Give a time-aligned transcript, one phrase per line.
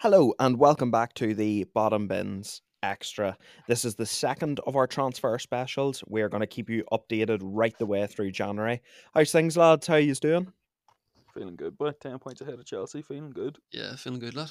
[0.00, 3.38] Hello, and welcome back to the Bottom Bins Extra.
[3.66, 6.04] This is the second of our transfer specials.
[6.06, 8.82] We're going to keep you updated right the way through January.
[9.14, 9.86] How's things, lads?
[9.86, 10.52] How are you doing?
[11.32, 11.92] Feeling good, boy.
[11.92, 13.00] 10 points ahead of Chelsea.
[13.00, 13.56] Feeling good.
[13.72, 14.50] Yeah, feeling good, lad.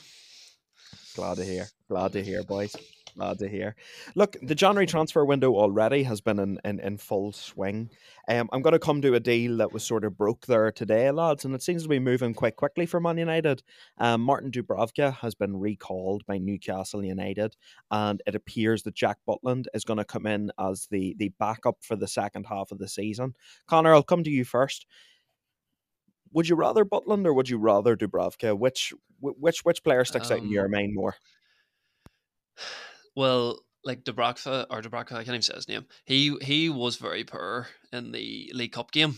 [1.15, 1.67] Glad to hear.
[1.87, 2.75] Glad to hear, boys.
[3.17, 3.75] Glad to hear.
[4.13, 7.89] Look, the January transfer window already has been in, in, in full swing.
[8.27, 11.09] Um, I'm going to come to a deal that was sort of broke there today,
[11.11, 13.63] lads, and it seems to be moving quite quickly for Man United.
[13.99, 17.55] Um, Martin Dubravka has been recalled by Newcastle United,
[17.89, 21.77] and it appears that Jack Butland is going to come in as the, the backup
[21.81, 23.33] for the second half of the season.
[23.65, 24.85] Conor, I'll come to you first
[26.33, 28.59] would you rather Butland or would you rather Dubravka?
[28.59, 31.15] Which which which player sticks um, out in your um mind more?
[33.15, 35.85] Well, like Dubravka or Dubravka, I can't even say his name.
[36.05, 39.15] He he was very poor in the League Cup game.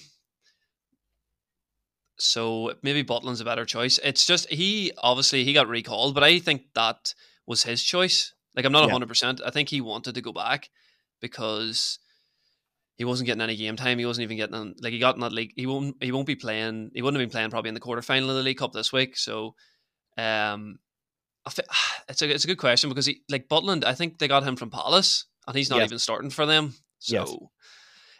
[2.19, 3.99] So maybe Butland's a better choice.
[4.03, 7.13] It's just he obviously he got recalled, but I think that
[7.45, 8.33] was his choice.
[8.55, 9.09] Like I'm not hundred yeah.
[9.09, 9.41] percent.
[9.45, 10.69] I think he wanted to go back
[11.21, 11.99] because
[12.97, 13.99] he wasn't getting any game time.
[13.99, 15.53] He wasn't even getting like he got in that league.
[15.55, 16.89] He won't he won't be playing.
[16.93, 19.15] He wouldn't have been playing probably in the quarterfinal of the League Cup this week.
[19.15, 19.53] So,
[20.17, 20.79] um,
[22.09, 23.85] it's a it's a good question because he like Butland.
[23.85, 25.87] I think they got him from Palace, and he's not yes.
[25.87, 26.73] even starting for them.
[26.99, 27.35] So, yes.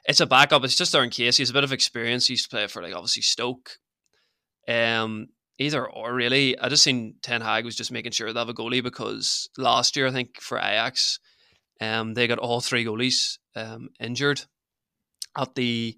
[0.06, 0.64] it's a backup.
[0.64, 2.28] It's just there in case he has a bit of experience.
[2.28, 3.72] He used to play for like obviously Stoke.
[4.68, 6.58] Um, either or really.
[6.58, 9.96] I just seen Ten Hag was just making sure they have a goalie because last
[9.96, 11.20] year I think for Ajax,
[11.82, 14.42] um, they got all three goalies um injured
[15.38, 15.98] at the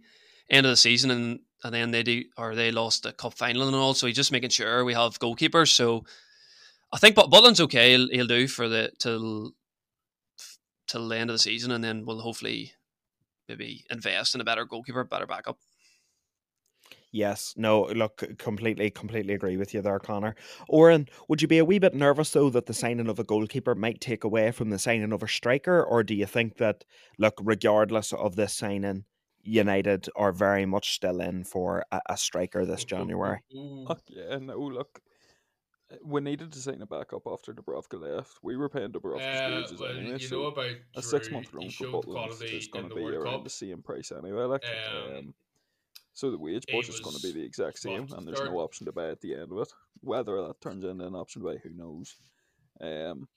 [0.50, 3.68] end of the season, and and then they do or they lost the cup final
[3.68, 3.94] and all.
[3.94, 5.70] So he's just making sure we have goalkeepers.
[5.70, 6.06] So
[6.92, 7.92] I think but Butland's okay.
[7.92, 9.52] He'll, he'll do for the till
[10.88, 12.74] till the end of the season, and then we'll hopefully
[13.48, 15.58] maybe invest in a better goalkeeper, better backup.
[17.12, 20.36] Yes, no, look, completely, completely agree with you there, Conor.
[20.68, 23.74] Oran, would you be a wee bit nervous though that the signing of a goalkeeper
[23.74, 26.84] might take away from the signing of a striker, or do you think that,
[27.18, 29.06] look, regardless of this signing,
[29.42, 32.98] United are very much still in for a, a striker this mm-hmm.
[32.98, 33.40] January.
[33.56, 35.02] Oh, yeah, no, look,
[36.04, 38.40] we needed to sign a backup after Dubravka left.
[38.44, 41.86] We were paying Dubravka's uh, wages well, anyway, so about a six month loan for
[41.86, 43.44] Butland is going to be around Cup.
[43.44, 44.44] the same price anyway.
[44.44, 45.34] Like, um, um,
[46.14, 48.52] so the wage push is going to be the exact same, and there's third.
[48.52, 49.72] no option to buy at the end of it.
[50.02, 52.16] Whether that turns into an option to buy, who knows?
[52.82, 53.28] Um,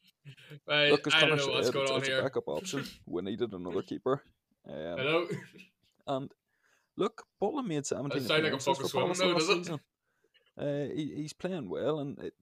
[0.67, 2.85] right, look, as Conor said, it's, it's a backup option.
[3.07, 4.23] We needed another keeper.
[4.69, 5.27] Um, Hello.
[6.07, 6.31] And
[6.97, 9.81] look, Butland made 17 like a for Palace last season.
[10.59, 12.35] Uh, he, he's playing well, and it,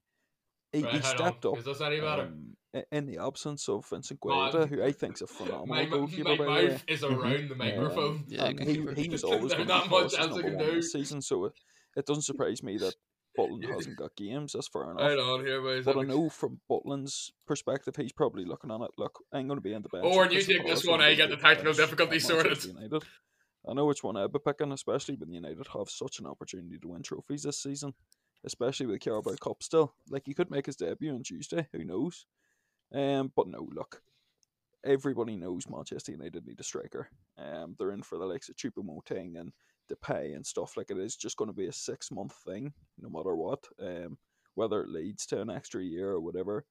[0.73, 1.59] he, right, he stepped on.
[1.59, 2.57] up um,
[2.93, 6.29] in the absence of Vicente Guaita, who I think is a phenomenal my, goalkeeper.
[6.31, 8.25] My by mouth is around the microphone.
[8.29, 11.53] Yeah, he, he was always going to be much number one this season, so it,
[11.97, 12.95] it doesn't surprise me that
[13.39, 14.53] Butland hasn't got games.
[14.53, 15.01] That's fair enough.
[15.01, 15.85] Right on here, boys.
[15.85, 18.91] But I know from Butland's perspective, he's probably looking on it.
[18.99, 20.05] Look, I'm going to be in the bench.
[20.05, 22.65] Or do you think this one I get the technical difficulty sorted?
[22.65, 23.05] United.
[23.69, 26.89] I know which one I'd be picking, especially when United have such an opportunity to
[26.89, 27.95] win trophies this season,
[28.45, 29.95] especially with Carabao Cup still.
[30.09, 32.27] Like he could make his debut on Tuesday, who knows?
[32.93, 34.03] Um, but no, look,
[34.85, 37.11] everybody knows Manchester United need a striker.
[37.39, 39.53] Um, they're in for the likes of Choupo-Moting and
[39.91, 40.77] Depay and stuff.
[40.77, 43.67] Like it is just going to be a six month thing, no matter what.
[43.81, 44.19] Um,
[44.55, 46.65] whether it leads to an extra year or whatever.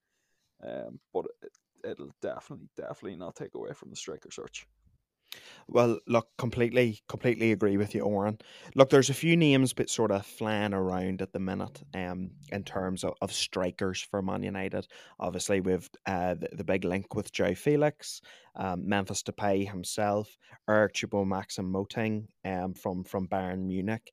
[0.64, 1.52] Um, but it,
[1.90, 4.68] it'll definitely, definitely not take away from the striker search.
[5.68, 8.40] Well, look, completely, completely agree with you, Oran.
[8.74, 12.64] Look, there's a few names but sort of flying around at the minute, um, in
[12.64, 14.88] terms of, of strikers for Man United.
[15.20, 18.22] Obviously, with uh, the, the big link with Joao Felix,
[18.56, 20.36] um, Memphis Depay himself,
[20.68, 24.12] Eric Choupo-Maxim Moting, um, from from Bayern Munich.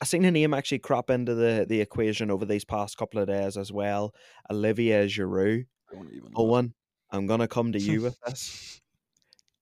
[0.00, 3.28] I've seen a name actually crop into the, the equation over these past couple of
[3.28, 4.14] days as well.
[4.50, 5.66] Olivier Giroud.
[6.34, 6.74] Owen,
[7.12, 8.81] I'm gonna come to you with this.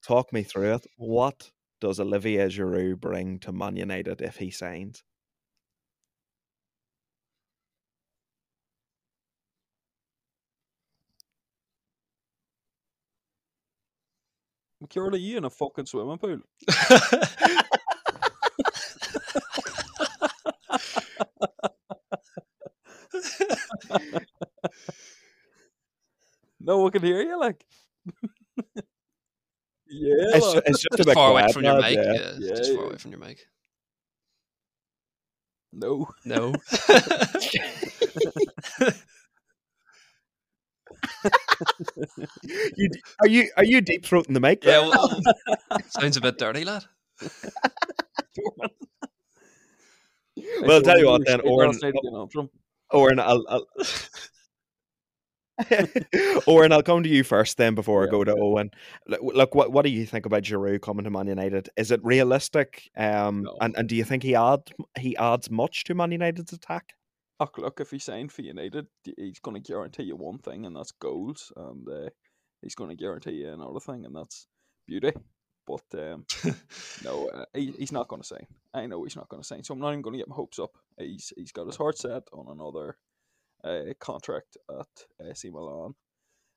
[0.02, 0.86] Talk me through it.
[0.96, 1.50] What
[1.80, 5.02] does Olivier Giroud bring to Man United if he signs?
[15.14, 16.41] are you in a fucking swimming pool?
[26.60, 27.64] no one can hear you, like.
[30.10, 31.95] Yeah, it's, just, it's just, just far away from your mic.
[31.95, 33.47] Yeah, yeah, yeah just far away from your mic.
[35.72, 36.53] No, no.
[42.77, 42.91] you,
[43.21, 44.65] are you are you deep throating the mic?
[44.65, 45.22] Yeah, well,
[45.89, 46.84] sounds a bit dirty, lad.
[50.63, 51.78] well, I'll tell you what then, Oran.
[52.91, 53.66] Oran, I'll, I'll
[56.47, 58.71] Owen, I'll come to you first then before Yeah, I go to Owen.
[59.07, 61.68] Look, look, what what do you think about Giroud coming to Man United?
[61.77, 62.91] Is it realistic?
[62.97, 63.57] Um, No.
[63.60, 66.95] and, and do you think he add he adds much to Man United's attack?
[67.41, 68.86] Oh, look, if he signed for United,
[69.16, 72.10] he's going to guarantee you one thing, and that's goals, and uh,
[72.60, 74.47] he's going to guarantee you another thing, and that's
[74.86, 75.13] beauty.
[75.66, 76.27] But um,
[77.04, 78.47] no, uh, he, he's not going to sign.
[78.74, 80.34] I know he's not going to sign, so I'm not even going to get my
[80.34, 80.72] hopes up.
[80.98, 82.97] He's he's got his heart set on another
[83.65, 85.95] uh, contract at AC Milan,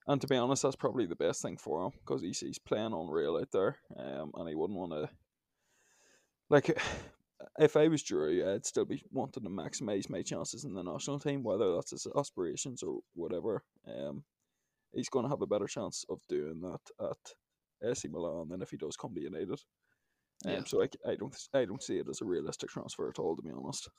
[0.07, 2.93] and to be honest, that's probably the best thing for him because he's he's playing
[2.93, 5.09] unreal out there, um, and he wouldn't want to
[6.49, 6.77] like.
[7.59, 11.19] If I was Giroud, I'd still be wanting to maximise my chances in the national
[11.19, 13.65] team, whether that's his aspirations or whatever.
[13.85, 14.23] Um,
[14.93, 18.69] he's going to have a better chance of doing that at AC Milan than if
[18.69, 19.59] he does come to United.
[20.45, 20.63] Um, Yeah.
[20.65, 23.41] So I, I don't I don't see it as a realistic transfer at all, to
[23.41, 23.89] be honest.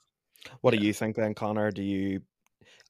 [0.61, 1.71] What do you think then, Conor?
[1.71, 2.21] Do you?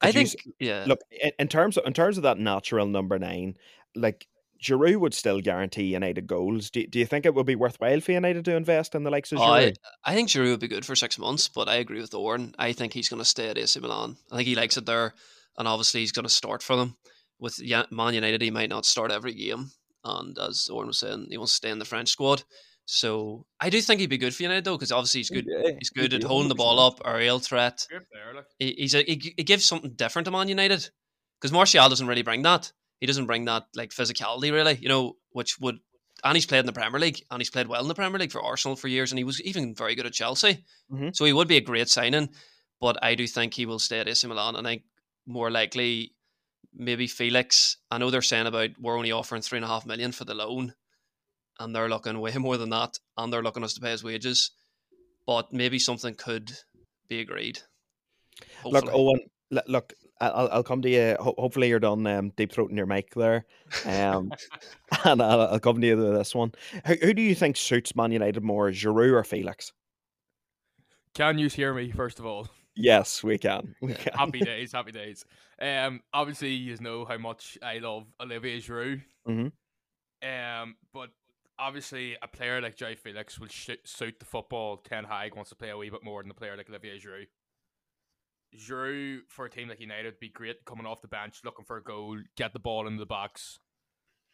[0.00, 0.84] I could you think yeah.
[0.86, 3.56] look in, in terms of in terms of that natural number nine,
[3.94, 4.26] like
[4.62, 6.70] Giroud would still guarantee United goals.
[6.70, 9.32] Do, do you think it would be worthwhile for United to invest in the likes
[9.32, 9.76] of Oh, I, Giroud?
[10.04, 12.54] I think Giroud would be good for six months, but I agree with Owen.
[12.58, 14.16] I think he's going to stay at AC Milan.
[14.30, 15.14] I think he likes it there,
[15.58, 16.96] and obviously he's going to start for them.
[17.38, 19.70] With Man United, he might not start every game,
[20.04, 22.44] and as Owen was saying, he wants to stay in the French squad.
[22.86, 25.46] So I do think he'd be good for United though, because obviously he's good.
[25.46, 27.84] Yeah, He's good at holding the ball up, aerial threat.
[27.90, 28.44] Good there, like.
[28.58, 30.88] He, he's a, he, he gives something different to Man United
[31.40, 32.72] because Martial doesn't really bring that.
[33.00, 35.78] He doesn't bring that like physicality really, you know, which would.
[36.24, 38.32] And he's played in the Premier League, and he's played well in the Premier League
[38.32, 40.64] for Arsenal for years, and he was even very good at Chelsea.
[40.90, 41.14] Mhm.
[41.14, 42.30] So he would be a great signing,
[42.80, 44.84] but I do think he will stay at AC Milan, and I think
[45.26, 46.14] more likely
[46.72, 47.76] maybe Felix.
[47.90, 50.34] I know they're saying about we're only offering three and a half million for the
[50.34, 50.74] loan,
[51.60, 54.50] and they're looking way more than that, and they're looking us to pay his wages.
[55.26, 56.52] But maybe something could
[57.08, 57.58] be agreed.
[58.64, 59.20] Look, Owen.
[59.50, 61.16] Look, I- I'll I'll come to you.
[61.20, 63.46] Ho- hopefully, you're done um, deep throating your mic there,
[63.84, 64.32] um,
[65.04, 66.52] and I'll, I'll come to you with this one.
[66.86, 69.72] Who, who do you think suits Man United more, Giroud or Felix?
[71.14, 72.48] Can you hear me first of all?
[72.74, 73.74] Yes, we can.
[73.80, 74.12] We can.
[74.12, 75.24] Happy days, happy days.
[75.60, 79.02] Um, obviously you know how much I love Olivier Giroud.
[79.26, 79.52] Mhm.
[80.22, 81.08] Um, but
[81.58, 84.78] obviously a player like Joao Felix will sh- suit the football.
[84.78, 87.26] Ten Hag wants to play a wee bit more than a player like Olivier Giroud.
[88.56, 91.76] Giroud for a team like United would be great coming off the bench, looking for
[91.76, 93.58] a goal, get the ball into the box,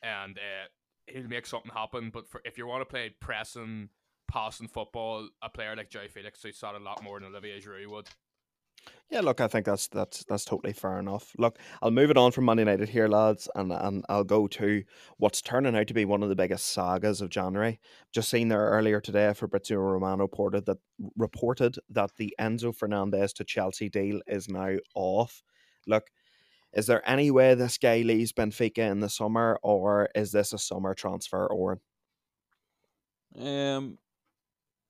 [0.02, 0.66] and uh,
[1.06, 2.10] he'll make something happen.
[2.12, 3.88] But for if you want to play pressing,
[4.30, 7.88] passing football, a player like Joao Felix suits that a lot more than Olivier Giroud
[7.88, 8.08] would.
[9.10, 11.34] Yeah, look, I think that's that's that's totally fair enough.
[11.38, 14.84] Look, I'll move it on from Man United here, lads, and and I'll go to
[15.18, 17.78] what's turning out to be one of the biggest sagas of January.
[18.10, 20.78] Just seen there earlier today, Fabrizio Romano reported that
[21.16, 25.42] reported that the Enzo Fernandez to Chelsea deal is now off.
[25.86, 26.10] Look,
[26.74, 30.58] is there any way this guy leaves Benfica in the summer, or is this a
[30.58, 31.46] summer transfer?
[31.46, 31.80] Or
[33.34, 33.98] Um,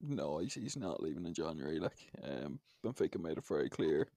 [0.02, 1.78] no, he's, he's not leaving in January.
[1.78, 4.08] Like, um, Benfica made it very clear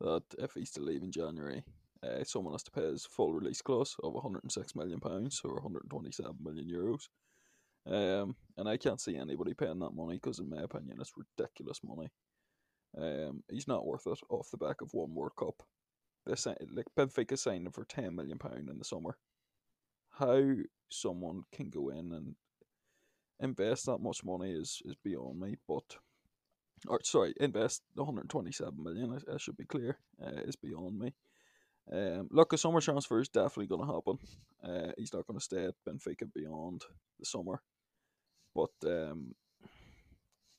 [0.00, 1.62] that if he's to leave in January,
[2.02, 6.36] uh, someone has to pay his full release clause of 106 million pounds or 127
[6.42, 7.08] million euros.
[7.86, 11.80] Um, and I can't see anybody paying that money because, in my opinion, it's ridiculous
[11.84, 12.10] money.
[12.96, 15.62] Um, he's not worth it off the back of one World Cup.
[16.26, 19.16] They si- like Benfica signed him for 10 million pound in the summer.
[20.10, 20.42] How
[20.90, 22.34] someone can go in and
[23.40, 25.56] invest that much money is, is beyond me.
[25.66, 25.96] But,
[26.88, 29.12] or sorry, invest 127 million.
[29.12, 31.14] I, I should be clear, uh, is beyond me.
[31.92, 34.18] Um, look, a summer transfer is definitely going to happen.
[34.62, 36.82] Uh, he's not going to stay at Benfica beyond
[37.18, 37.62] the summer,
[38.54, 39.34] but um,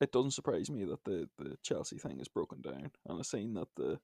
[0.02, 2.92] it doesn't surprise me that the, the Chelsea thing is broken down.
[3.08, 4.00] And I've seen that the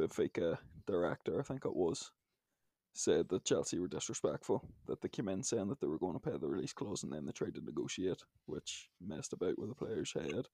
[0.00, 2.10] Benfica director, I think it was,
[2.98, 6.30] said that Chelsea were disrespectful, that they came in saying that they were going to
[6.30, 9.74] pay the release clause and then they tried to negotiate, which messed about with the
[9.74, 10.48] player's head,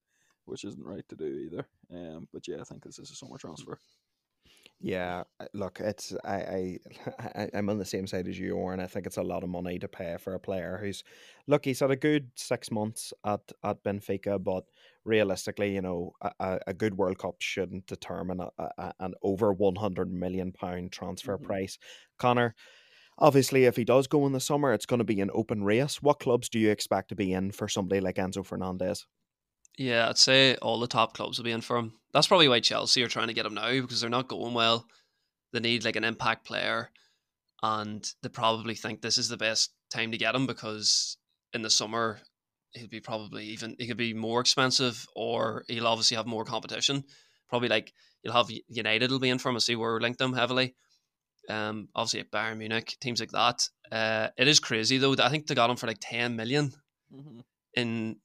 [0.45, 1.67] which isn't right to do either.
[1.91, 3.79] Um, but yeah, I think this is a summer transfer.
[4.81, 6.79] Yeah, uh, look, it's I,
[7.15, 9.43] I I'm on the same side as you, are, and I think it's a lot
[9.43, 11.03] of money to pay for a player who's
[11.47, 14.65] look, he's had a good six months at at Benfica, but
[15.05, 19.75] realistically, you know, a, a- good World Cup shouldn't determine a, a, an over one
[19.75, 21.37] hundred million pound transfer Mhm.
[21.37, 21.77] price.
[22.19, 22.53] Conor,
[23.19, 26.01] obviously, if he does go in the summer, it's going to be an open race.
[26.01, 29.05] What clubs do you expect to be in for somebody like Enzo Fernandez?
[29.77, 31.93] Yeah, I'd say all the top clubs will be in for him.
[32.13, 34.85] That's probably why Chelsea are trying to get him now because they're not going well.
[35.51, 36.91] They need like an impact player,
[37.61, 41.17] and they probably think this is the best time to get him because
[41.53, 42.19] in the summer
[42.73, 47.03] he'll be probably even he could be more expensive or he'll obviously have more competition.
[47.49, 49.55] Probably like you'll have United will be in for him.
[49.55, 50.75] I see we're linked them heavily.
[51.47, 53.69] Um, obviously at Bayern Munich, teams like that.
[53.91, 55.15] Uh, it is crazy though.
[55.21, 56.71] I think they got him for like ten million
[57.13, 57.41] Mhm.
[57.75, 58.15] in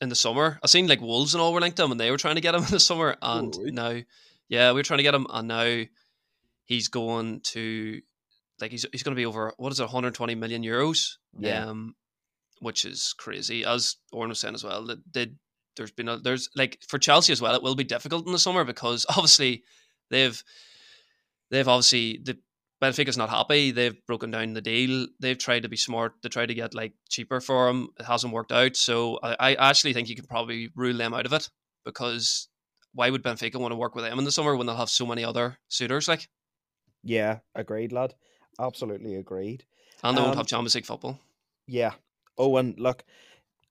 [0.00, 0.58] in the summer.
[0.62, 2.40] I seen like Wolves and all were linked to him, and they were trying to
[2.40, 3.16] get him in the summer.
[3.20, 3.70] And really?
[3.72, 4.00] now,
[4.48, 5.82] yeah, we were trying to get him, and now
[6.64, 8.00] he's going to
[8.60, 11.16] like he's he's going to be over what is it, 120 million euros?
[11.38, 11.66] Yeah.
[11.66, 11.94] Um,
[12.60, 13.64] which is crazy.
[13.64, 15.38] As Oran was saying as well, that did
[15.76, 18.38] there's been a, there's like for Chelsea as well, it will be difficult in the
[18.38, 19.64] summer because obviously
[20.10, 20.42] they've
[21.50, 22.38] they've obviously the
[22.84, 23.70] Benfica's not happy.
[23.70, 25.06] They've broken down the deal.
[25.20, 26.12] They've tried to be smart.
[26.22, 27.88] They tried to get like cheaper for him.
[27.98, 28.76] It hasn't worked out.
[28.76, 31.48] So I, I actually think you can probably rule them out of it
[31.84, 32.48] because
[32.92, 35.06] why would Benfica want to work with them in the summer when they'll have so
[35.06, 36.08] many other suitors?
[36.08, 36.28] Like,
[37.02, 38.14] Yeah, agreed, lad.
[38.60, 39.64] Absolutely agreed.
[40.02, 41.18] and they won't Um, have Champions League football.
[41.66, 41.94] Yeah.
[42.36, 43.04] Oh, and look,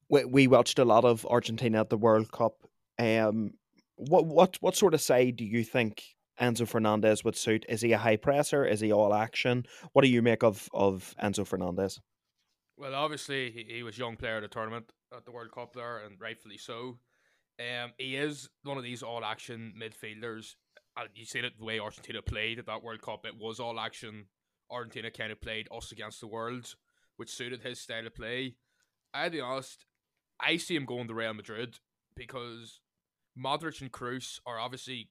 [0.10, 2.56] we, we watched a lot of Argentina at the World Cup.
[3.00, 3.52] Um,
[3.96, 6.04] what what what sort of side do you think
[6.44, 7.66] Enzo Fernandez would suit?
[7.70, 8.66] Is he a high presser?
[8.66, 9.66] Is he all action?
[9.94, 12.00] What do you make of of Enzo Fernandez?
[12.78, 16.20] Well, obviously he, was young player of the tournament at the World Cup there, and
[16.20, 16.98] rightfully so.
[17.60, 20.56] Um, he is one of these all action midfielders.
[21.14, 23.26] You see it the way Argentina played at that World Cup.
[23.26, 24.26] It was all action.
[24.72, 26.76] Argentina kind of played us against the world,
[27.18, 28.56] which suited his style of play.
[29.14, 29.86] I'll be honest,
[30.40, 31.78] I see him going to Real Madrid
[32.16, 32.80] because
[33.38, 35.10] Modric and Kroos are obviously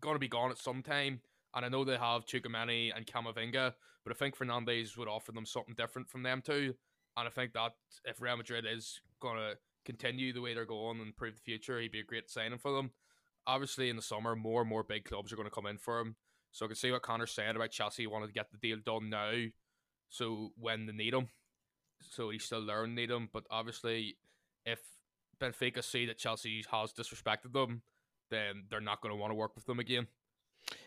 [0.00, 1.20] gonna gonna be gone at some time,
[1.54, 3.74] and I know they have Tchouaméni and Camavinga,
[4.04, 6.74] but I think Fernandez would offer them something different from them too.
[7.16, 7.72] And I think that
[8.04, 11.92] if Real Madrid is gonna continue the way they're going and prove the future, he'd
[11.92, 12.90] be a great signing for them.
[13.46, 16.00] Obviously, in the summer, more and more big clubs are going to come in for
[16.00, 16.16] him.
[16.50, 19.10] So I can see what Conor said about Chelsea wanted to get the deal done
[19.10, 19.32] now,
[20.08, 21.28] so when they need him,
[22.00, 23.28] so he still and need him.
[23.32, 24.16] But obviously,
[24.64, 24.78] if
[25.40, 27.82] Benfica see that Chelsea has disrespected them,
[28.30, 30.06] then they're not going to want to work with them again.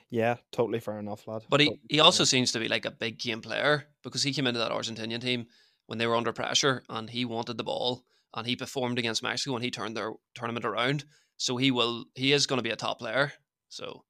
[0.10, 1.44] Yeah, totally fair enough, lad.
[1.50, 2.29] But he, Totally he also enough.
[2.29, 5.48] seems to be like a big game player because he came into that Argentinian team
[5.88, 8.03] when they were under pressure and he wanted the ball
[8.34, 11.03] and he performed against Mexico and he turned their tournament around.
[11.38, 13.34] So he will he is going to be a top player.
[13.70, 14.03] So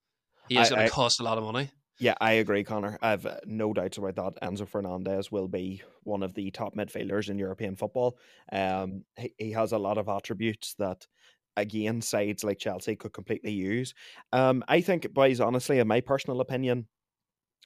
[0.47, 1.71] he is I- going I- to cost a lot of money.
[1.99, 2.99] Yeah, I agree, Conor.
[3.01, 4.39] I've uh, no doubts about that.
[4.47, 8.19] Enzo Fernandez will be one of the top midfielders in European football.
[8.51, 11.07] Um, he, he has a lot of attributes that,
[11.57, 13.93] again, sides like Chelsea could completely use.
[14.31, 16.87] Um, I think, boys, honestly, in my personal opinion,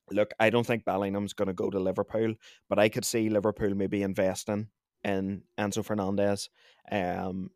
[0.10, 2.34] look, I don't think Bellingham's going to go to Liverpool,
[2.70, 4.68] but I could see Liverpool maybe investing
[5.04, 6.50] in Enzo Fernandez.
[6.92, 7.52] Um,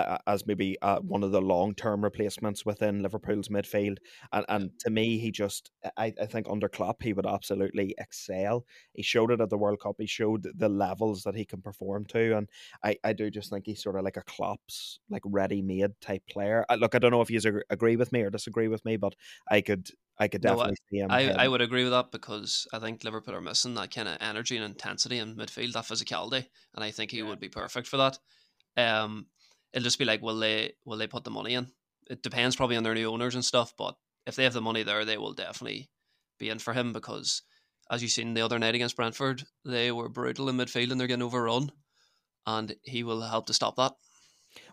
[0.00, 3.98] a- as maybe uh, one of the long term replacements within Liverpool's midfield.
[4.32, 8.66] And, and to me, he just, I, I think under Klopp, he would absolutely excel.
[8.92, 9.96] He showed it at the World Cup.
[9.98, 12.36] He showed the levels that he can perform to.
[12.36, 12.48] And
[12.82, 16.22] I, I do just think he's sort of like a Klopp's, like ready made type
[16.28, 16.64] player.
[16.68, 19.14] I, look, I don't know if you agree with me or disagree with me, but
[19.50, 19.88] I could,
[20.18, 21.18] I could No, definitely see him.
[21.18, 24.18] I, I would agree with that because I think Liverpool are missing that kind of
[24.20, 27.22] energy and intensity in midfield, that physicality, and I think he Yeah.
[27.22, 28.18] would be perfect for that.
[28.76, 29.28] Um,
[29.72, 31.68] it'll just be like, will they will they put the money in?
[32.08, 33.96] It depends probably on their new owners and stuff, but
[34.26, 35.90] if they have the money there, they will definitely
[36.38, 37.42] be in for him because,
[37.90, 41.06] as you seen the other night against Brentford, they were brutal in midfield and they're
[41.06, 41.70] getting overrun,
[42.46, 43.92] and he will help to stop that.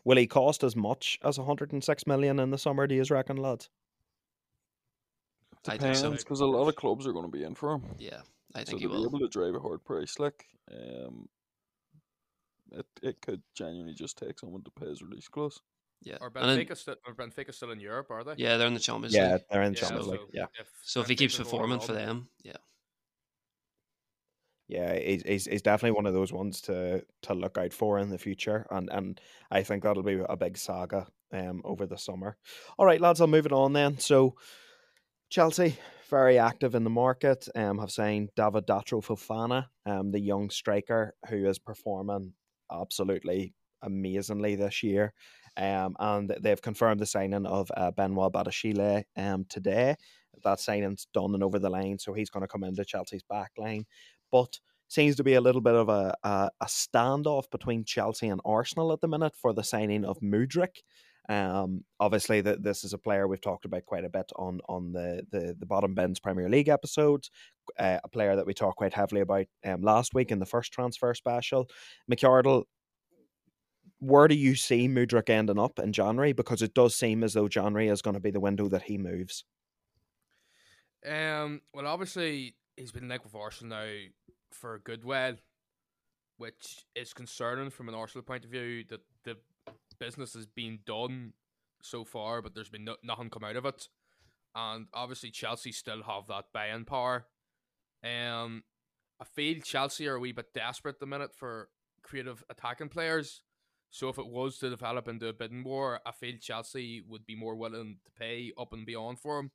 [0.06, 3.70] Will he cost as much as 106 million in the summer, do you reckon, lads?
[5.68, 6.04] I think so.
[6.04, 7.84] Depends because a lot of clubs are going to be in for him.
[7.98, 8.22] Yeah,
[8.54, 11.28] I so think he will be able to drive a hard price, like um,
[12.74, 15.62] it it could genuinely just take someone to pay his release clause.
[16.02, 18.34] Yeah, Or And then- Benfica, still, or Benfica still in Europe, are they?
[18.38, 19.42] yeah, they're in the Champions Yeah, League.
[19.50, 20.22] they're in Yeah, Champions so League.
[20.34, 20.46] Yeah.
[20.84, 22.58] So if he keeps performing for them, yeah.
[24.68, 28.10] Yeah, he's, he's, he's definitely one of those ones to to look out for in
[28.10, 29.20] the future, and and
[29.52, 32.38] I think that'll be a big saga um over the summer.
[32.78, 34.00] All right, lads, I'll move it on then.
[34.00, 34.36] So
[35.30, 35.78] Chelsea
[36.10, 37.48] very active in the market.
[37.56, 42.34] Um, have signed David Datro Fofana, um, the young striker who is performing
[42.72, 45.14] absolutely amazingly this year.
[45.58, 49.96] Um, and they've confirmed the signing of uh, Benoit Badiashile um today.
[50.44, 53.52] That signing's done and over the line, so he's going to come into Chelsea's back
[53.58, 53.86] line
[54.34, 58.42] but seems to be a little bit of a, a, a standoff between Chelsea and
[58.44, 60.82] Arsenal at the minute for the signing of Mudryk.
[61.30, 64.92] Um, obviously, that this is a player we've talked about quite a bit on on
[64.92, 67.32] the the, the bottom bins Premier League episodes.
[67.80, 70.74] Uh, a player that we talked quite heavily about um, last week in the first
[70.74, 71.70] transfer special.
[72.12, 72.64] McArdle,
[74.00, 76.34] where do you see Mudryk ending up in January?
[76.34, 78.98] Because it does seem as though January is going to be the window that he
[78.98, 79.46] moves.
[81.08, 81.62] Um.
[81.74, 83.94] Well, obviously he's been linked with Arsenal now
[84.52, 85.36] for a good while,
[86.38, 88.84] which is concerning from an Arsenal point of view.
[88.90, 89.38] That the
[90.00, 91.34] business has been done
[91.82, 93.88] so far, but there's been no, nothing come out of it.
[94.56, 97.26] and obviously Chelsea still have that buying power.
[98.04, 98.64] Um,
[99.20, 101.70] I feel Chelsea are a wee bit desperate at the minute for
[102.04, 103.42] creative attacking players.
[103.90, 107.36] So if it was to develop into a bidding war, I feel Chelsea would be
[107.36, 109.52] more willing to pay up and beyond for him.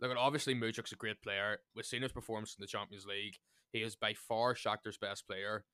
[0.00, 1.58] Look, obviously Mudryk's a great player.
[1.74, 3.36] We've seen his performance in the Champions League.
[3.72, 5.64] He is by far Shakhtar's best player.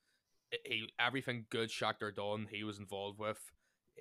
[0.64, 3.38] He everything good Shakhtar done, he was involved with.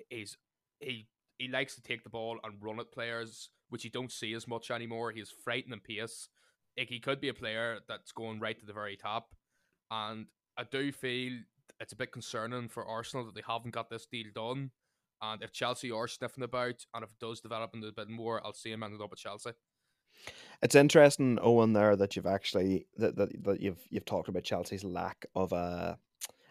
[0.08, 0.36] He's
[0.80, 1.06] he
[1.38, 4.46] he likes to take the ball and run at players, which you don't see as
[4.46, 5.10] much anymore.
[5.10, 6.28] He's frightening pace.
[6.78, 9.34] Like he could be a player that's going right to the very top.
[9.90, 10.26] And
[10.56, 11.32] I do feel
[11.80, 14.70] it's a bit concerning for Arsenal that they haven't got this deal done.
[15.22, 18.44] And if Chelsea are sniffing about, and if it does develop into a bit more,
[18.44, 19.50] I'll see him ended up at Chelsea.
[20.62, 24.84] It's interesting, Owen, there that you've actually that, that, that you've you've talked about Chelsea's
[24.84, 25.98] lack of a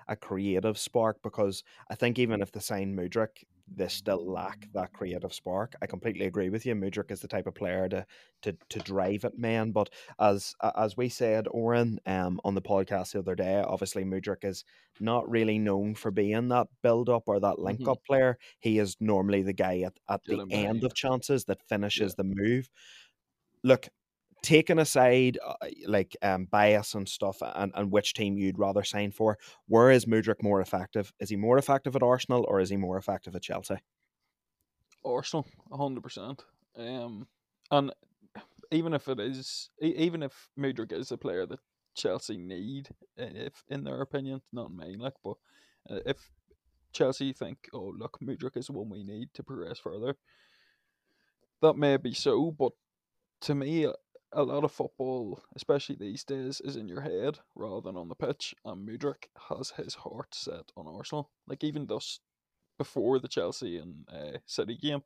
[0.09, 3.43] a creative spark because I think even if they sign Mudryk,
[3.75, 5.75] they still lack that creative spark.
[5.81, 6.73] I completely agree with you.
[6.75, 8.05] Mudryk is the type of player to
[8.41, 9.71] to to drive it, man.
[9.71, 9.89] But
[10.19, 14.65] as as we said, Oran, um, on the podcast the other day, obviously Mudryk is
[14.99, 18.13] not really known for being that build up or that link up mm-hmm.
[18.13, 18.37] player.
[18.59, 22.23] He is normally the guy at, at the end of chances that finishes yeah.
[22.23, 22.69] the move.
[23.63, 23.89] Look,
[24.41, 25.53] taking aside uh,
[25.87, 30.05] like um, bias and stuff and, and which team you'd rather sign for, where is
[30.05, 31.11] Mudryk more effective?
[31.19, 33.77] Is he more effective at Arsenal or is he more effective at Chelsea?
[35.05, 36.43] Arsenal, hundred percent.
[36.77, 37.27] Um,
[37.71, 37.91] and
[38.71, 41.59] even if it is, even if Mudryk is a player that
[41.95, 45.35] Chelsea need, if in their opinion, not mine, like, but
[45.89, 46.29] uh, if
[46.91, 50.15] Chelsea think, oh look, Mudryk is the one we need to progress further,
[51.61, 52.71] that may be so, but
[53.41, 53.87] to me,
[54.31, 58.15] a lot of football, especially these days, is in your head rather than on the
[58.15, 58.53] pitch.
[58.63, 61.31] And Mudryk has his heart set on Arsenal.
[61.47, 62.19] Like even thus,
[62.77, 65.01] before the Chelsea and uh, City game,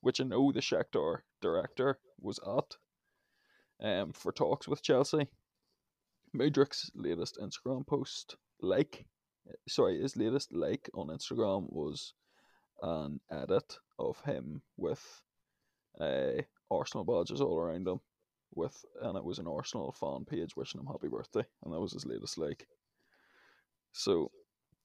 [0.00, 2.76] which I know the Shakhtar director was at,
[3.86, 5.28] um, for talks with Chelsea.
[6.36, 9.06] Mudryk's latest Instagram post, like,
[9.68, 12.12] sorry, his latest like on Instagram was
[12.82, 15.22] an edit of him with
[16.00, 18.00] uh, Arsenal badges all around him
[18.54, 21.92] with, and it was an Arsenal fan page wishing him happy birthday, and that was
[21.92, 22.66] his latest like.
[23.92, 24.30] So,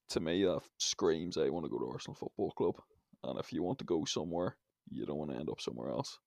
[0.10, 2.76] to me, that screams I want to go to Arsenal Football Club,
[3.24, 4.58] and if you want to go somewhere,
[4.90, 6.20] you don't want to end up somewhere else.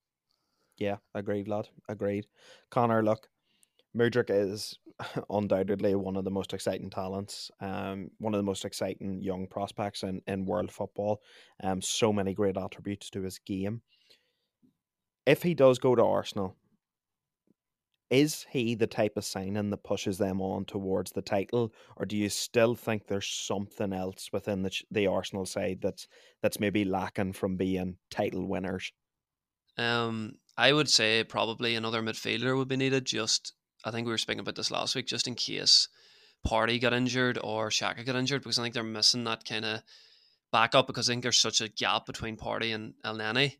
[0.78, 1.68] Yeah, agreed, lad.
[1.88, 2.26] Agreed.
[2.70, 3.28] Conor, look,
[3.96, 4.78] Mudryk is
[5.30, 10.02] undoubtedly one of the most exciting talents, um, one of the most exciting young prospects
[10.02, 11.22] in, in world football.
[11.62, 13.82] Um, so many great attributes to his game.
[15.24, 16.56] If he does go to Arsenal,
[18.10, 22.16] is he the type of signing that pushes them on towards the title, or do
[22.16, 26.06] you still think there's something else within the the Arsenal side that's
[26.42, 28.92] that's maybe lacking from being title winners?
[29.76, 33.04] Um, I would say probably another midfielder would be needed.
[33.04, 33.52] Just
[33.84, 35.88] I think we were speaking about this last week, just in case
[36.46, 39.82] Partey got injured or Xhaka got injured, because I think they're missing that kind of
[40.52, 43.56] backup because I think there's such a gap between Partey and Elneny.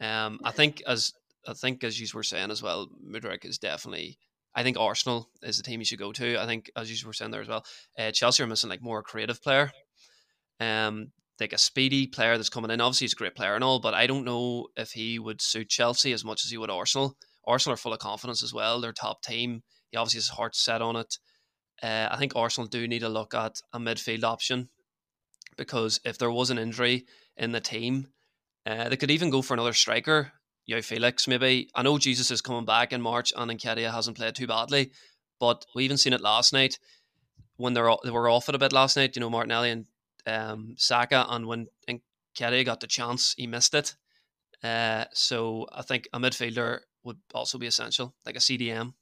[0.00, 1.12] Um, I think as
[1.46, 4.18] I think, as you were saying as well, Mudryk is definitely.
[4.54, 6.40] I think Arsenal is the team you should go to.
[6.40, 7.64] I think, as you were saying there as well,
[7.98, 9.72] uh, Chelsea are missing like more creative player,
[10.60, 12.80] um, like a speedy player that's coming in.
[12.80, 15.70] Obviously, he's a great player and all, but I don't know if he would suit
[15.70, 17.16] Chelsea as much as he would Arsenal.
[17.46, 18.80] Arsenal are full of confidence as well.
[18.80, 19.62] They're top team.
[19.90, 21.18] He obviously has his heart set on it.
[21.82, 24.68] Uh, I think Arsenal do need to look at a midfield option
[25.56, 28.08] because if there was an injury in the team,
[28.66, 30.32] uh, they could even go for another striker.
[30.68, 31.68] Joao Felix, maybe.
[31.74, 34.92] I know Jesus is coming back in March and Nketiah hasn't played too badly,
[35.40, 36.78] but we even seen it last night
[37.56, 39.16] when they're they were off it a bit last night.
[39.16, 39.86] You know, Martinelli and
[40.26, 43.96] um, Saka, and when Nketiah got the chance, he missed it.
[44.62, 48.94] Uh, so I think a midfielder would also be essential, like a CDM.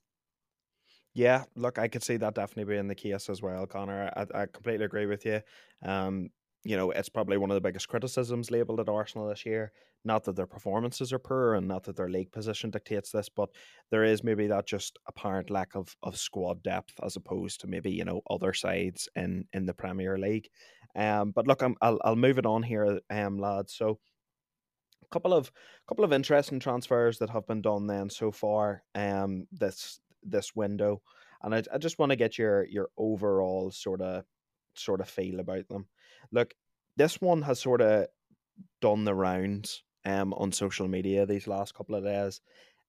[1.13, 4.11] Yeah, look, I could see that definitely being the case as well, Conor.
[4.17, 5.41] I, I completely agree with you.
[5.85, 6.31] Um,
[6.63, 9.73] you know, it's probably one of the biggest criticisms labelled at Arsenal this year.
[10.05, 13.51] Not that their performances are poor and not that their league position dictates this, but
[13.91, 17.91] there is maybe that just apparent lack of, of squad depth as opposed to maybe,
[17.91, 20.49] you know, other sides in, in the Premier League.
[20.97, 23.75] Um, but look, I'm, I'll, I'll move it on here, um, lads.
[23.75, 23.99] So
[25.03, 25.53] a couple of
[25.89, 31.03] couple of interesting transfers that have been done then so far um, this this window.
[31.43, 34.25] And I, I just want to get your your overall sort of
[34.75, 35.87] sort of feel about them
[36.33, 36.55] look,
[36.97, 38.07] this one has sort of
[38.81, 42.41] done the rounds um, on social media these last couple of days.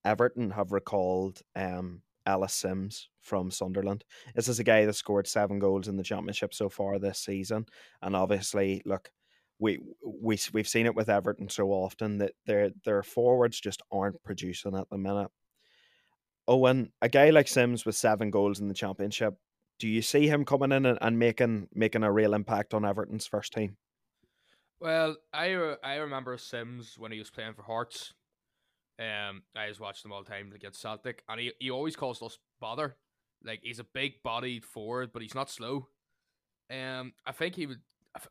[0.03, 4.03] Everton have recalled um, Ellis Simms from Sunderland.
[4.35, 7.65] This is a guy that scored seven goals in the championship so far this season.
[8.01, 9.11] And obviously, look,
[9.59, 14.23] we we we've seen it with Everton so often that their their forwards just aren't
[14.23, 15.29] producing at the minute.
[16.47, 19.35] Owen, a guy like Simms with seven goals in the championship,
[19.77, 23.27] do you see him coming in and, and making making a real impact on Everton's
[23.27, 23.77] first team?
[24.81, 28.13] Well, I I remember Simms when he was playing for Hearts.
[28.99, 32.21] Um, I just watched him all the time against Celtic, and he, he always calls
[32.23, 32.95] us bother.
[33.43, 35.87] Like he's a big bodied forward, but he's not slow.
[36.71, 37.81] Um, I think he would.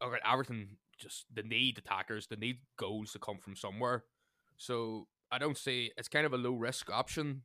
[0.03, 4.03] Okay, Everton just they need attackers, they need goals to come from somewhere.
[4.57, 7.43] So I don't see it's kind of a low risk option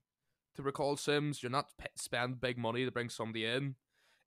[0.56, 1.44] to recall Simms.
[1.44, 3.76] You're not p- spend big money to bring somebody in.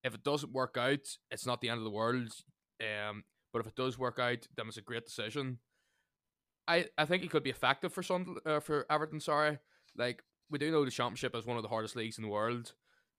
[0.05, 2.33] If it doesn't work out, it's not the end of the world.
[2.81, 3.25] Um,
[3.59, 5.59] but if it does work out, then it's a great decision.
[6.69, 9.21] I, I think it could be effective for some uh, for Everton.
[9.21, 9.59] Sorry,
[9.97, 12.73] like we do know the Championship is one of the hardest leagues in the world,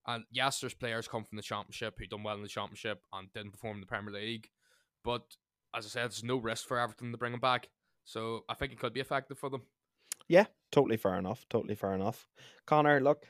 [0.07, 3.31] and yes, there's players come from the Championship who done well in the Championship and
[3.33, 4.49] didn't perform in the Premier League.
[5.03, 5.35] But
[5.75, 7.69] as I said, there's no risk for Everton to bring him back,
[8.05, 9.63] so I think it could be effective for them.
[10.27, 11.45] Yeah, totally fair enough.
[11.49, 12.27] Totally fair enough.
[12.65, 13.25] Conor, look,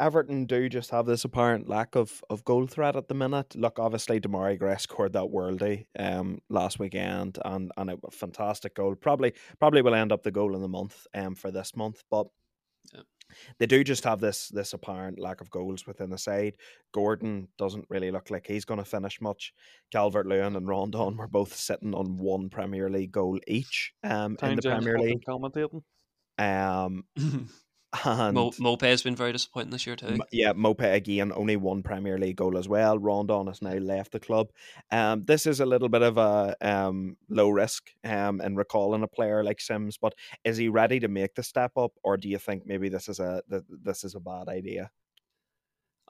[0.00, 3.54] Everton do just have this apparent lack of, of goal threat at the minute.
[3.56, 8.94] Look, obviously Demarai Gray scored that worldy um last weekend and and a fantastic goal.
[8.94, 12.28] Probably probably will end up the goal in the month um for this month, but
[12.94, 13.00] yeah.
[13.58, 16.56] they do just have this this apparent lack of goals within the side.
[16.92, 19.52] Gordon doesn't really look like he's going to finish much.
[19.90, 24.56] Calvert Lewin and Rondon were both sitting on one Premier League goal each um in
[24.56, 25.24] the Premier League.
[25.26, 25.82] Commentating.
[26.38, 27.04] Um,
[28.04, 30.18] and Mo- Maupay has been very disappointing this year too.
[30.30, 32.98] Yeah, Maupay again, only one Premier League goal as well.
[32.98, 34.48] Rondon has now left the club.
[34.90, 39.08] Um, this is a little bit of a um, low risk um, in recalling a
[39.08, 42.38] player like Simms, but is he ready to make the step up, or do you
[42.38, 44.90] think maybe this is a this is a bad idea?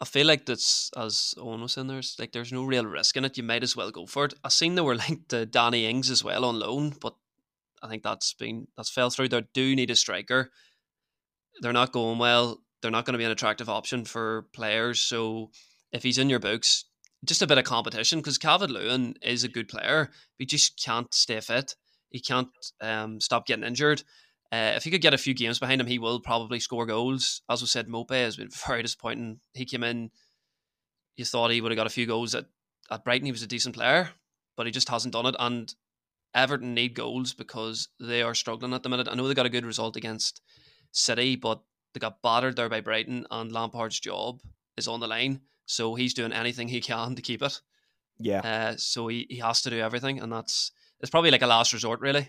[0.00, 1.86] I feel like that's as Owen was saying.
[1.86, 3.36] There's like there's no real risk in it.
[3.36, 4.34] You might as well go for it.
[4.42, 7.14] I seen they were linked to Danny Ings as well on loan, but
[7.82, 9.28] I think that's been that's fell through.
[9.28, 10.50] They do need a striker
[11.60, 12.60] they're not going well.
[12.80, 15.00] They're not going to be an attractive option for players.
[15.00, 15.50] So
[15.92, 16.84] if he's in your books,
[17.24, 20.10] just a bit of competition because Calvert Lewin is a good player.
[20.38, 21.74] He just can't stay fit.
[22.10, 22.48] He can't
[22.80, 24.02] um, stop getting injured.
[24.50, 27.42] Uh, if he could get a few games behind him, he will probably score goals.
[27.50, 29.40] As we said, Maupay has been very disappointing.
[29.52, 30.10] He came in,
[31.16, 32.46] you thought he would have got a few goals at,
[32.90, 33.26] at Brighton.
[33.26, 34.10] He was a decent player,
[34.56, 35.34] but he just hasn't done it.
[35.38, 35.74] And
[36.34, 39.08] Everton need goals because they are struggling at the minute.
[39.10, 40.40] I know they got a good result against
[40.92, 41.60] City, but
[41.94, 44.40] they got battered there by Brighton, and Lampard's job
[44.76, 45.40] is on the line.
[45.66, 47.60] So he's doing anything he can to keep it.
[48.18, 48.40] Yeah.
[48.40, 51.72] Uh, so he, he has to do everything, and that's it's probably like a last
[51.72, 52.28] resort, really.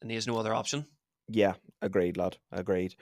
[0.00, 0.86] And he has no other option.
[1.28, 2.36] Yeah, agreed, lad.
[2.52, 2.94] Agreed.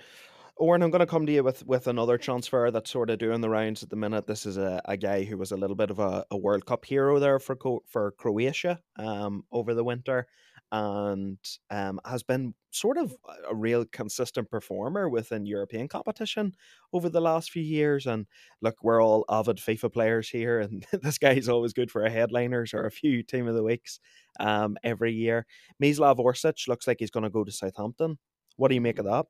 [0.59, 3.43] Oran, I'm going to come to you with, with another transfer that's sort of doing
[3.43, 4.27] the rounds at the minute.
[4.27, 6.85] This is a, a guy who was a little bit of a, a World Cup
[6.87, 10.27] hero there for for Croatia um, over the winter
[10.73, 11.39] and
[11.71, 13.15] um, has been sort of
[13.49, 16.53] a real consistent performer within European competition
[16.93, 18.07] over the last few years.
[18.07, 18.27] And
[18.61, 22.75] look, we're all avid FIFA players here, and this guy's always good for a headliners
[22.75, 24.01] or a few team of the weeks
[24.41, 25.47] um, every year.
[25.83, 28.19] Mislav Orsic looks like he's going to go to Southampton.
[28.57, 29.27] What do you make of that?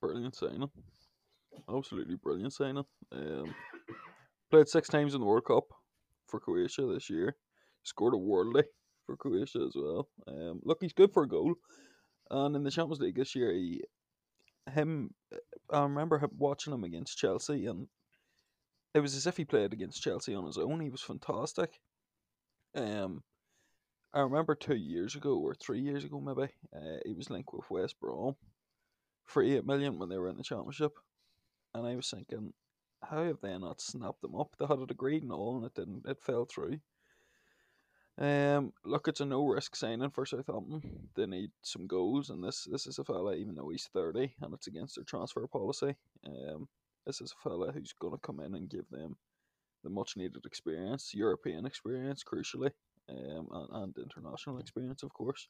[0.00, 0.70] Brilliant signing.
[1.68, 2.84] Absolutely brilliant signing.
[3.12, 3.54] Um,
[4.50, 5.64] played six times in the World Cup
[6.26, 7.36] for Croatia this year.
[7.82, 8.64] Scored a worldly
[9.10, 10.08] for Croatia as well.
[10.26, 11.54] Um, look, he's good for a goal,
[12.30, 13.82] and in the Champions League this year, he,
[14.72, 15.10] him,
[15.72, 17.88] I remember watching him against Chelsea, and
[18.94, 20.80] it was as if he played against Chelsea on his own.
[20.80, 21.80] He was fantastic.
[22.74, 23.22] Um,
[24.12, 27.70] I remember two years ago or three years ago, maybe, uh, he was linked with
[27.70, 28.34] West Brom
[29.24, 30.92] for eight million when they were in the Championship,
[31.74, 32.52] and I was thinking,
[33.02, 34.54] how have they not snapped them up?
[34.58, 36.06] They had it agreed and all, and it didn't.
[36.06, 36.78] It fell through.
[38.20, 41.08] Um, look, it's a no risk signing for Southampton.
[41.16, 44.52] They need some goals, and this this is a fella, even though he's thirty, and
[44.52, 45.96] it's against their transfer policy.
[46.26, 46.68] Um,
[47.06, 49.16] this is a fella who's going to come in and give them
[49.82, 52.72] the much needed experience, European experience, crucially,
[53.08, 55.48] um, and, and international experience, of course.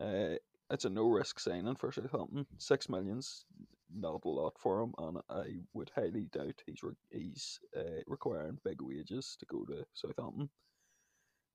[0.00, 0.36] Uh,
[0.70, 2.46] it's a no risk signing for Southampton.
[2.58, 3.44] Six millions,
[3.92, 8.58] not a lot for him, and I would highly doubt he's re- he's uh, requiring
[8.64, 10.48] big wages to go to Southampton.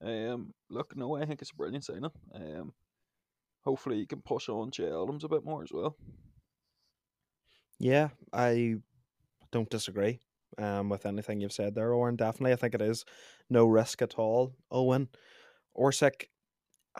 [0.04, 2.12] Um, look, no, I think it's a brilliant signing.
[2.36, 2.74] Um,
[3.64, 5.96] hopefully you can push on Che Adams a bit more as well.
[7.80, 8.76] Yeah, I
[9.52, 10.20] don't disagree
[10.58, 12.16] um, with anything you've said there, Owen.
[12.16, 13.06] Definitely, I think it is
[13.50, 14.54] no risk at all.
[14.72, 15.10] Owen
[15.78, 16.28] Orsic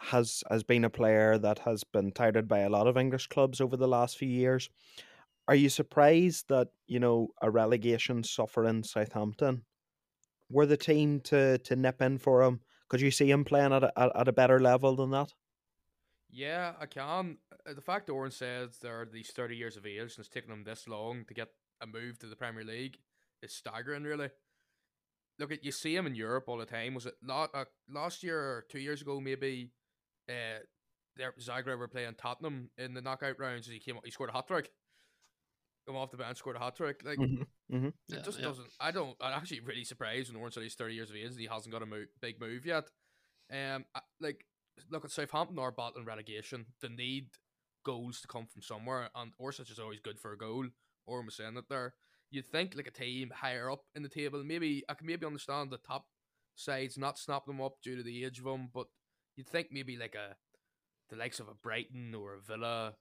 [0.02, 3.62] has has been a player that has been touted by a lot of English clubs
[3.62, 4.70] over the last few years.
[5.48, 9.64] Are you surprised that you know a relegation suffering Southampton
[10.50, 13.84] were the team to to nip in for him Could you see him playing at
[13.84, 15.34] a, at a better level than that?
[16.30, 17.38] Yeah, I can.
[17.68, 20.64] Uh, The fact Oran says they're these 30 years of age and it's taken them
[20.64, 21.50] this long to get
[21.82, 22.98] a move to the Premier League
[23.42, 24.30] is staggering, really.
[25.40, 26.94] Look, at you see him in Europe all the time.
[26.94, 29.72] Was it not uh, last year or two years ago, maybe?
[30.30, 30.60] Uh,
[31.16, 34.34] there Zagreb were playing Tottenham in the knockout rounds, and he came, he scored a
[34.34, 34.72] hat trick.
[35.86, 37.02] Come off the bench, scored a hat trick.
[37.04, 37.88] Like Mhm, mhm.
[37.88, 38.46] it Yeah, just yeah.
[38.46, 38.70] doesn't.
[38.80, 39.18] I don't.
[39.20, 41.74] I'm actually really surprised when Oran said he's 30 years of age and he hasn't
[41.74, 42.90] got a mo- big move yet.
[43.52, 44.46] Um, I, like
[44.90, 46.66] look at Southampton are battling relegation.
[46.82, 47.28] They need
[47.86, 50.68] goals to come from somewhere, and Orsic is always good for a goal.
[51.06, 51.96] Oran was saying that there.
[52.32, 54.42] You'd think like a team higher up in the table.
[54.44, 56.08] Maybe I can maybe understand the top
[56.56, 58.88] sides not snapping them up due to the age of them, but
[59.36, 60.36] you'd think maybe like a
[61.10, 62.96] the likes of a Brighton or a Villa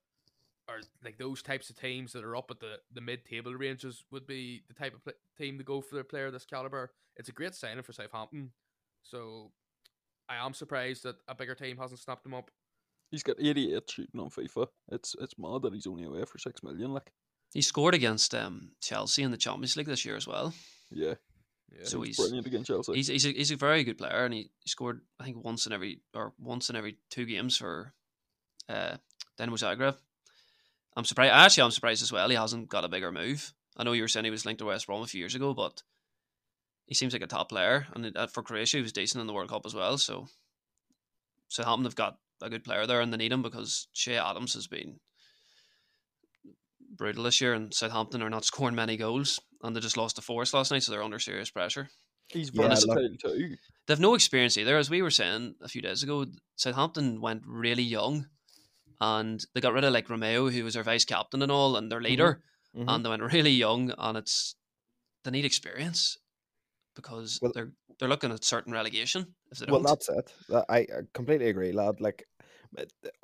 [0.68, 4.04] or like those types of teams that are up at the, the mid table ranges
[4.10, 6.92] would be the type of pl- team to go for their player this caliber.
[7.16, 8.52] It's a great signing for Southampton,
[9.02, 9.50] so
[10.28, 12.50] I am surprised that a bigger team hasn't snapped him up.
[13.10, 14.68] He's got 88 shooting on FIFA.
[14.90, 16.94] It's it's mad that he's only away for six million.
[16.94, 17.12] Like,
[17.52, 20.54] He scored against um, Chelsea in the Champions League this year as well.
[20.90, 21.14] yeah,
[21.70, 21.84] Yeah.
[21.84, 22.94] So he's he's brilliant against Chelsea.
[22.94, 25.72] he's he's a, he's a very good player, and he scored I think once in
[25.74, 27.92] every or once in every two games for
[28.70, 28.96] uh,
[29.38, 29.96] Dinamo Zagreb.
[30.96, 31.32] I'm surprised.
[31.32, 32.28] Actually, I'm surprised as well.
[32.28, 33.52] He hasn't got a bigger move.
[33.76, 35.54] I know you were saying he was linked to West Brom a few years ago,
[35.54, 35.82] but
[36.86, 39.26] he seems like a top player, and it- uh, for Croatia, he was decent in
[39.26, 39.96] the World Cup as well.
[39.96, 40.28] So
[41.48, 44.66] Southampton have got a good player there, and they need him because Che Adams has
[44.66, 45.00] been
[46.96, 50.22] brutal this year, and Southampton are not scoring many goals, and they just lost to
[50.22, 51.88] Forest last night, so they're under serious pressure.
[52.28, 53.56] he's Yeah, versatile too.
[53.86, 56.26] They've no experience either, as we were saying a few days ago.
[56.56, 58.26] Southampton went really young,
[59.02, 61.90] and they got rid of like Romeu, who was their vice captain and all, and
[61.90, 62.40] their leader,
[62.76, 62.84] Mhm.
[62.88, 64.54] and they went really young, and it's
[65.24, 66.16] they need experience
[66.96, 69.86] because Well- they're they're looking at certain relegation if they Well, don't.
[69.90, 70.32] that's it.
[70.68, 72.00] I completely agree, lad.
[72.00, 72.26] Like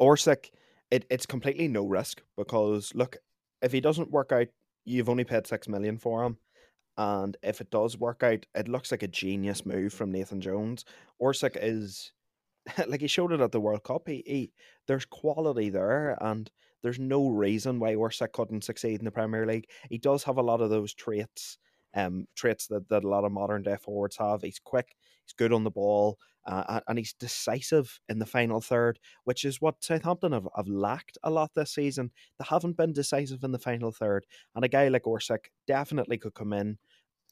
[0.01, 0.51] Orsic,
[0.91, 3.17] it, it's completely no risk because look,
[3.62, 4.49] if he doesn't work out,
[4.85, 6.38] you've only paid six million for him,
[6.97, 10.85] and if it does work out, it looks like a genius move from Nathan Jones.
[11.21, 12.12] Orsic is
[12.87, 14.09] like he showed it at the World Cup.
[14.09, 14.53] He, he
[14.87, 16.51] there's quality there, and
[16.83, 19.69] there's no reason why Orsic couldn't succeed in the Premier League.
[19.91, 21.59] He does have a lot of those traits,
[21.95, 24.43] um, traits that, that a lot of modern day forwards have.
[24.43, 28.99] He's quick, he's good on the ball, uh, and he's decisive in the final third,
[29.25, 32.11] which is what Southampton have, have lacked a lot this season.
[32.39, 36.35] They haven't been decisive in the final third, and a guy like Orsic definitely could
[36.35, 36.79] come in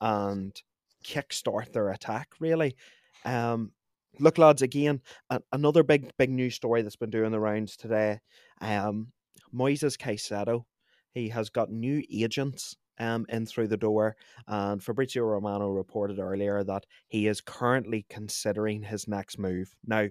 [0.01, 0.61] and
[1.05, 2.29] kickstart their attack.
[2.41, 2.77] Really,
[3.25, 3.73] um,
[4.19, 5.01] look, lads, again,
[5.31, 8.21] a- another big big news story that's been doing the rounds today.
[8.61, 9.13] Um,
[9.55, 10.65] Moises Caicedo,
[11.13, 16.65] he has got new agents um in through the door, and Fabrizio Romano reported earlier
[16.65, 19.75] that he is currently considering his next move.
[19.87, 20.09] Now,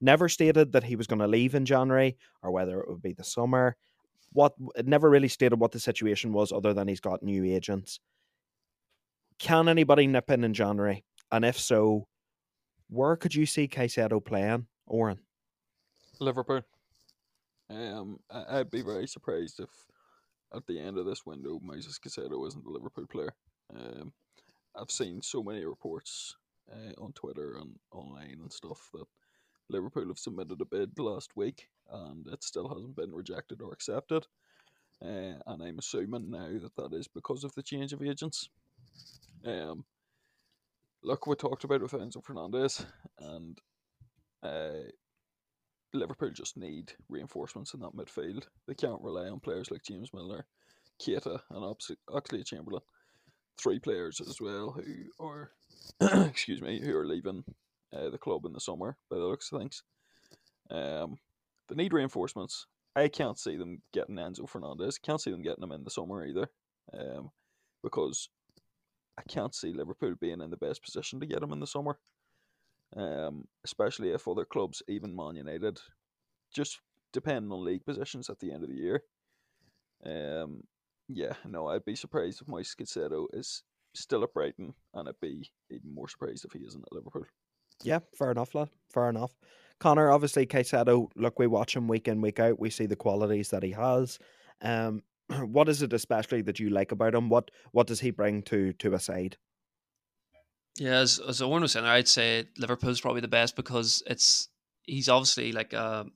[0.00, 3.12] never stated that he was going to leave in January or whether it would be
[3.12, 3.76] the summer.
[4.32, 8.00] What it never really stated what the situation was, other than he's got new agents.
[9.38, 11.04] Can anybody nip in in January?
[11.30, 12.08] And if so,
[12.94, 15.18] where could you see Caicedo playing, Oran?
[16.20, 16.62] Liverpool.
[17.68, 19.70] Um, I'd be very surprised if
[20.54, 23.34] at the end of this window, Moses Caicedo isn't a Liverpool player.
[23.74, 24.12] Um,
[24.76, 26.36] I've seen so many reports
[26.70, 29.06] uh, on Twitter and online and stuff that
[29.68, 34.26] Liverpool have submitted a bid last week and it still hasn't been rejected or accepted.
[35.02, 38.48] Uh, and I'm assuming now that that is because of the change of agents.
[39.44, 39.84] Um,
[41.04, 42.84] look, we talked about it with Enzo Fernandez,
[43.18, 43.58] and
[44.42, 44.90] uh,
[45.92, 48.44] Liverpool just need reinforcements in that midfield.
[48.66, 50.46] They can't rely on players like James Milner,
[51.00, 51.76] Keita, and
[52.10, 52.82] Oxlade-Chamberlain.
[53.62, 55.52] Three players as well who are,
[56.26, 57.44] excuse me, who are leaving
[57.96, 59.84] uh, the club in the summer by the looks of things.
[60.70, 61.18] Um,
[61.68, 62.66] they need reinforcements.
[62.96, 64.98] I can't see them getting Enzo Fernandez.
[64.98, 66.48] Can't see them getting him in the summer either,
[66.92, 67.30] um,
[67.82, 68.28] because
[69.18, 71.98] I can't see Liverpool being in the best position to get him in the summer
[72.96, 75.80] um, especially if other clubs, even Man United,
[76.54, 76.80] just
[77.12, 79.02] depend on league positions at the end of the year.
[80.04, 80.62] Um,
[81.08, 83.62] yeah, no, I'd be surprised if Moise Caicedo is
[83.94, 87.24] still at Brighton, and I'd be even more surprised if he isn't at Liverpool.
[87.82, 88.68] Yeah, fair enough, lad.
[88.92, 89.34] Fair enough.
[89.80, 92.60] Conor, obviously, Caicedo, look, we watch him week in, week out.
[92.60, 94.18] We see the qualities that he has.
[94.62, 95.02] Um,
[95.44, 97.28] what is it especially that you like about him?
[97.28, 99.36] What what does he bring to to a side?
[100.78, 104.48] Yeah, as, as Owen was saying, I'd say Liverpool's probably the best because it's
[104.82, 106.06] he's obviously like a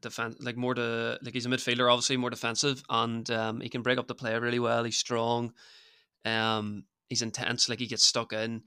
[0.00, 3.82] defense, like more to like he's a midfielder, obviously more defensive, and um, he can
[3.82, 4.84] break up the play really well.
[4.84, 5.52] He's strong,
[6.24, 8.62] um, he's intense, like he gets stuck in.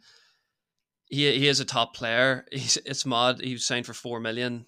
[1.10, 2.46] he he is a top player.
[2.52, 3.42] He's it's mad.
[3.42, 4.66] He was signed for four million,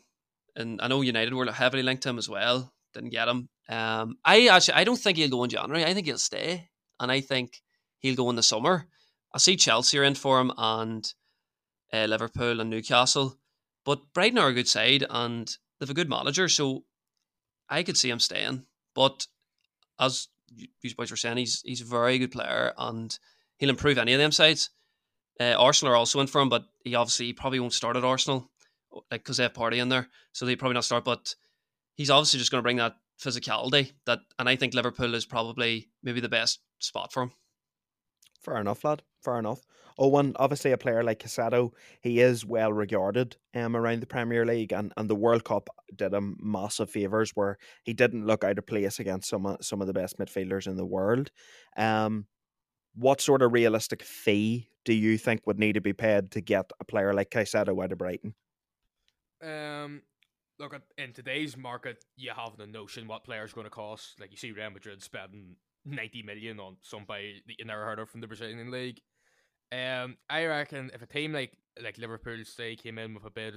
[0.56, 2.74] and I know United were heavily linked to him as well.
[2.94, 3.50] Didn't get him.
[3.70, 5.86] Um, I actually I don't think he'll go in January.
[5.86, 7.62] I think he'll stay, and I think
[8.00, 8.88] he'll go in the summer.
[9.34, 11.12] I see Chelsea are in for him, and
[11.94, 13.38] uh, Liverpool and Newcastle,
[13.86, 16.84] but Brighton are a good side, and they've a good manager, so
[17.70, 18.66] I could see him staying.
[18.94, 19.28] But
[20.00, 23.18] as you boys were saying, he's he's a very good player, and
[23.58, 24.70] he'll improve any of them sides.
[25.40, 28.52] Uh, Arsenal are also in for him, but he obviously probably won't start at Arsenal,
[29.10, 31.06] like because they have Party in there, so they probably not start.
[31.06, 31.36] But
[32.02, 35.90] he's obviously just going to bring that physicality that, and I think Liverpool is probably
[36.02, 37.32] maybe the best spot for him.
[38.42, 39.04] Fair enough, lad.
[39.24, 39.62] Fair enough.
[40.00, 44.74] Owen, obviously a player like Caicedo, he is well regarded um, around the Premier League,
[44.74, 48.66] and, and the World Cup did him massive favours where he didn't look out of
[48.66, 51.30] place against some of, some of the best midfielders in the world.
[51.78, 52.26] Um,
[52.96, 56.72] what sort of realistic fee do you think would need to be paid to get
[56.80, 58.34] a player like Caicedo out of Brighton?
[59.44, 60.02] Um,
[60.62, 64.20] look at in today's market, you have the notion what players going to cost.
[64.20, 68.10] Like you see Real Madrid spending ninety million on somebody that you never heard of
[68.10, 69.02] from the Brazilian league.
[69.72, 73.56] Um, I reckon if a team like like Liverpool say came in with a bid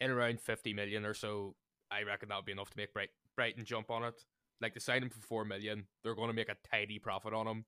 [0.00, 1.54] in around fifty million or so,
[1.90, 4.20] I reckon that would be enough to make Bright- Brighton jump on it.
[4.60, 7.46] Like to sign him for four million, they're going to make a tidy profit on
[7.46, 7.64] him.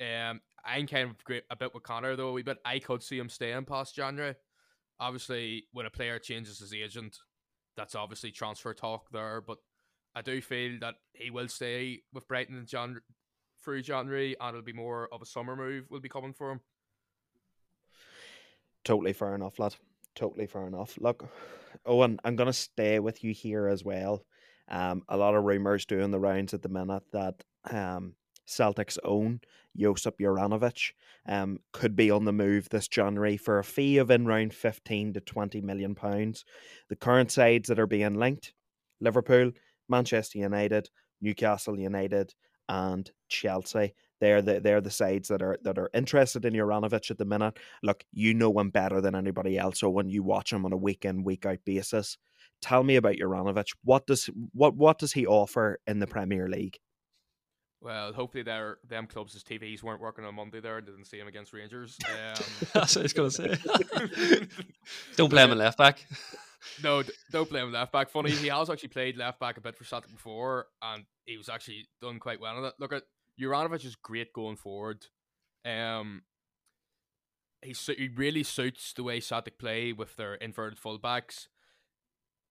[0.00, 2.32] Um, I'm kind of great a bit with Conor though.
[2.32, 4.34] We bit I could see him staying past January.
[5.00, 7.16] Obviously, when a player changes his agent,
[7.78, 9.40] that's obviously transfer talk there.
[9.40, 9.58] But
[10.14, 13.00] I do feel that he will stay with Brighton in Jan-
[13.64, 16.60] through January, and it'll be more of a summer move will be coming for him.
[18.84, 19.74] Totally fair enough, lad.
[20.14, 20.98] Totally fair enough.
[20.98, 21.28] Look,
[21.86, 24.24] Owen, I'm gonna stay with you here as well.
[24.68, 28.14] Um, a lot of rumors doing the rounds at the minute that um
[28.48, 29.40] Celtic's own
[29.76, 30.92] Josip Juranovic
[31.26, 35.12] um, could be on the move this January for a fee of in around 15
[35.14, 36.44] to 20 million pounds.
[36.88, 38.52] The current sides that are being linked
[39.00, 39.52] Liverpool,
[39.88, 42.34] Manchester United, Newcastle United,
[42.68, 43.94] and Chelsea.
[44.20, 47.56] They're the they're the sides that are that are interested in Juranovic at the minute.
[47.84, 49.78] Look, you know him better than anybody else.
[49.80, 52.18] So when you watch him on a week in week out basis,
[52.60, 53.68] tell me about Juranovic.
[53.84, 56.78] What does what what does he offer in the Premier League?
[57.80, 61.28] Well, hopefully their them clubs' TVs weren't working on Monday there and didn't see him
[61.28, 61.96] against Rangers.
[62.08, 64.46] Um, That's what I was going to say.
[65.16, 66.04] don't blame him left back.
[66.82, 68.10] No, don't blame left back.
[68.10, 71.48] Funny, he has actually played left back a bit for Celtic before, and he was
[71.48, 72.74] actually done quite well on it.
[72.80, 73.04] Look at
[73.40, 75.06] Juranovic is great going forward.
[75.64, 76.22] Um,
[77.62, 81.46] he he really suits the way Celtic play with their inverted fullbacks,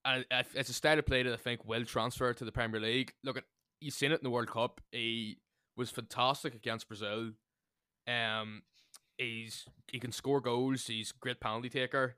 [0.06, 3.12] and it's a style of play that I think will transfer to the Premier League.
[3.26, 3.44] Look at
[3.80, 4.82] you've seen it in the World Cup.
[4.92, 5.38] He
[5.76, 7.32] was fantastic against Brazil.
[8.08, 8.64] Um,
[9.18, 10.88] he's he can score goals.
[10.88, 12.16] He's great penalty taker.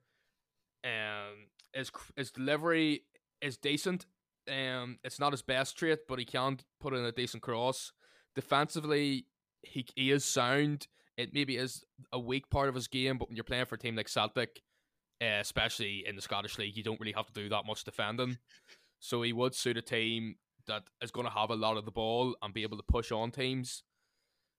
[0.83, 3.03] Um, his his delivery
[3.41, 4.05] is decent.
[4.49, 7.91] Um, it's not his best trait, but he can put in a decent cross.
[8.35, 9.25] Defensively,
[9.63, 10.87] he he is sound.
[11.17, 13.79] It maybe is a weak part of his game, but when you're playing for a
[13.79, 14.61] team like Celtic,
[15.21, 18.37] uh, especially in the Scottish League, you don't really have to do that much defending.
[18.99, 20.35] So he would suit a team
[20.67, 23.11] that is going to have a lot of the ball and be able to push
[23.11, 23.83] on teams.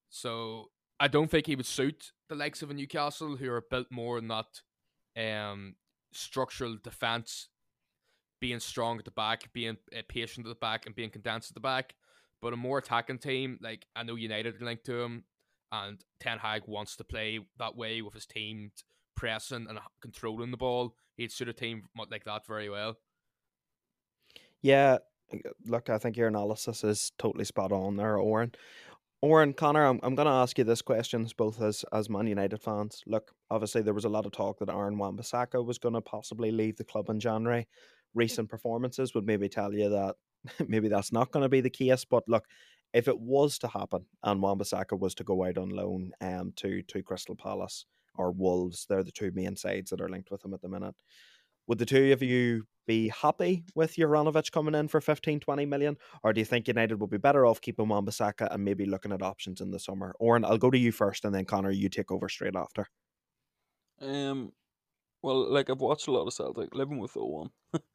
[0.08, 3.86] So I don't think he would suit the likes of a Newcastle who are built
[3.90, 4.60] more in that
[5.16, 5.76] um,
[6.12, 7.48] structural defense,
[8.40, 11.54] being strong at the back, being uh, patient at the back, and being condensed at
[11.54, 11.94] the back.
[12.42, 15.24] But a more attacking team, like I know United are linked to him,
[15.72, 18.72] and Ten Hag wants to play that way with his team
[19.16, 20.94] pressing and controlling the ball.
[21.16, 22.96] He'd suit a team like that very well.
[24.62, 24.98] Yeah,
[25.66, 28.52] look, I think your analysis is totally spot on there, Oran.
[29.22, 32.62] Oran, Conor, I'm, I'm going to ask you this question, both as, as Man United
[32.62, 33.02] fans.
[33.06, 36.50] Look, obviously, there was a lot of talk that Aaron Wan-Bissaka was going to possibly
[36.50, 37.68] leave the club in January.
[38.14, 40.16] Recent performances would maybe tell you that
[40.68, 42.06] maybe that's not going to be the case.
[42.06, 42.46] But look,
[42.94, 46.82] if it was to happen and Wan-Bissaka was to go out on loan um, to,
[46.84, 47.84] to Crystal Palace
[48.16, 50.96] or Wolves, they're the two main sides that are linked with him at the minute.
[51.70, 55.96] Would the two of you be happy with Juranovic coming in for 15, 20 million?
[56.24, 59.22] Or do you think United would be better off keeping Wan-Bissaka and maybe looking at
[59.22, 60.12] options in the summer?
[60.18, 62.88] Oran, I'll go to you first and then Conor, you take over straight after.
[64.00, 64.50] Um,
[65.22, 67.50] well, like I've watched a lot of Celtic, living with Owen.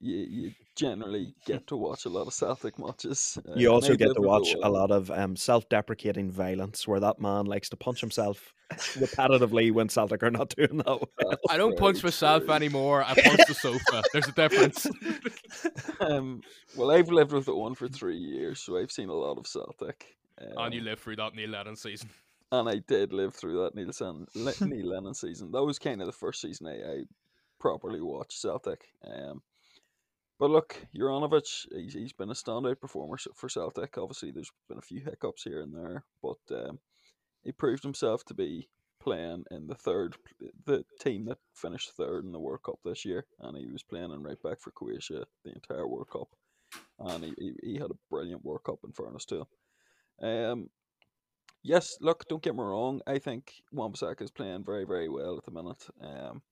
[0.00, 3.38] you, you generally get to watch a lot of Celtic matches.
[3.48, 7.46] Uh, you also get to watch a lot of um, self-deprecating violence, where that man
[7.46, 10.86] likes to punch himself repetitively when Celtic are not doing that
[11.22, 11.38] well.
[11.48, 13.02] I don't punch myself anymore.
[13.02, 14.02] I punch the sofa.
[14.12, 14.86] There's a difference.
[16.00, 16.42] um,
[16.76, 19.46] well, I've lived with the one for three years, so I've seen a lot of
[19.46, 20.16] Celtic.
[20.40, 22.10] Um, and you lived through that Neil Lennon season.
[22.52, 25.50] and I did live through that Neil, Sen- Le- Neil Lennon season.
[25.50, 27.02] That was kind of the first season I, I
[27.58, 28.84] properly watched Celtic.
[29.04, 29.42] Um,
[30.38, 33.98] but look, Juranovic, he's, he's been a standout performer for Celtic.
[33.98, 36.78] Obviously, there's been a few hiccups here and there, but um,
[37.42, 38.68] he proved himself to be
[39.00, 40.16] playing in the third,
[40.64, 44.12] the team that finished third in the World Cup this year, and he was playing
[44.12, 46.28] in right back for Croatia the entire World Cup,
[46.98, 49.46] and he, he, he had a brilliant World Cup in fairness to
[50.20, 50.28] him.
[50.28, 50.70] Um,
[51.62, 53.00] yes, look, don't get me wrong.
[53.06, 55.86] I think Wan-Bissaka is playing very, very well at the minute.
[56.00, 56.42] Um,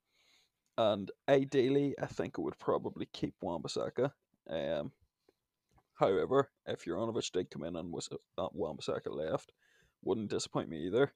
[0.79, 4.11] and ideally, I think it would probably keep Wan-Bissaka.
[4.49, 4.93] Um,
[5.95, 8.09] however, if Juranovic did come in and was
[8.39, 9.53] uh, Wan-Bissaka left,
[10.03, 11.13] wouldn't disappoint me either.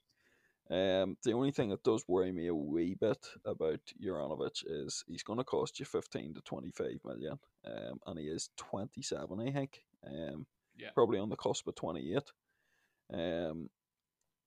[0.70, 5.24] Um, the only thing that does worry me a wee bit about Juranovic is he's
[5.24, 9.82] going to cost you 15 to 25 million, um, and he is 27, I think.
[10.06, 10.46] Um,
[10.76, 10.90] Yeah.
[10.94, 12.22] probably on the cusp of 28.
[13.12, 13.68] Um,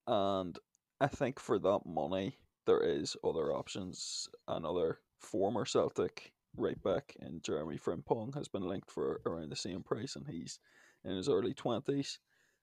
[0.07, 0.57] and
[1.01, 4.27] I think for that money, there is other options.
[4.47, 9.83] Another former Celtic right back in Jeremy Frimpong has been linked for around the same
[9.83, 10.59] price, and he's
[11.03, 12.17] in his early 20s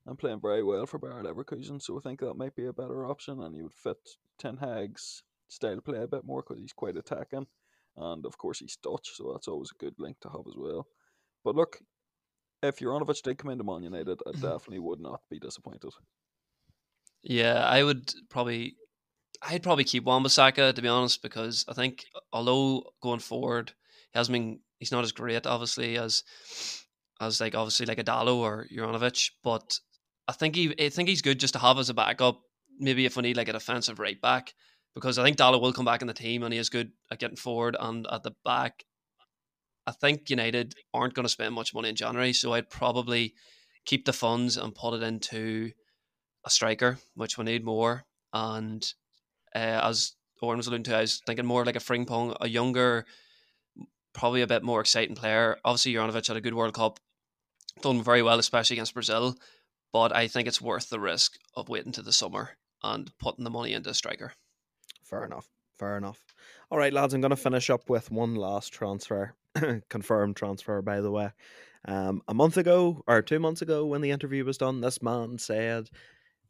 [0.07, 1.80] and playing very well for Bayer Leverkusen.
[1.82, 3.98] So I think that might be a better option, and he would fit
[4.38, 7.46] Ten Hag's style of play a bit more because he's quite attacking.
[7.96, 10.86] And of course, he's Dutch, so that's always a good link to have as well.
[11.44, 11.80] But look,
[12.62, 15.90] if Juranovic did come into Man United, I definitely would not be disappointed.
[17.22, 18.76] Yeah, I would probably,
[19.43, 23.72] I'd probably keep Wan-Bissaka to be honest, because I think although going forward
[24.12, 26.24] he hasn't been, he's not as great obviously as,
[27.20, 29.78] as like obviously like a Dalot or Juranovic, but
[30.28, 32.41] I think he, I think he's good just to have as a backup.
[32.78, 34.55] Maybe if we need like a defensive right back,
[34.95, 37.18] because I think Dalot will come back in the team and he is good at
[37.18, 38.84] getting forward and at the back.
[39.86, 43.34] I think United aren't going to spend much money in January, so I'd probably
[43.86, 45.72] keep the funds and put it into
[46.45, 48.05] a striker, which we need more.
[48.32, 48.86] And
[49.55, 53.05] uh, as Oran was alluding to, I was thinking more like a Frimpong, a younger,
[54.12, 55.59] probably a bit more exciting player.
[55.64, 57.01] Obviously, Juranovic had a good World Cup,
[57.82, 59.36] done very well, especially against Brazil.
[59.92, 62.51] But I think it's worth the risk of waiting to the summer
[62.82, 64.32] and putting the money into a striker.
[65.03, 65.48] Fair enough.
[65.78, 66.22] Fair enough.
[66.70, 69.34] All right, lads, I'm going to finish up with one last transfer,
[69.88, 71.30] confirmed transfer, by the way.
[71.86, 75.38] Um, a month ago, or two months ago, when the interview was done, this man
[75.38, 75.88] said,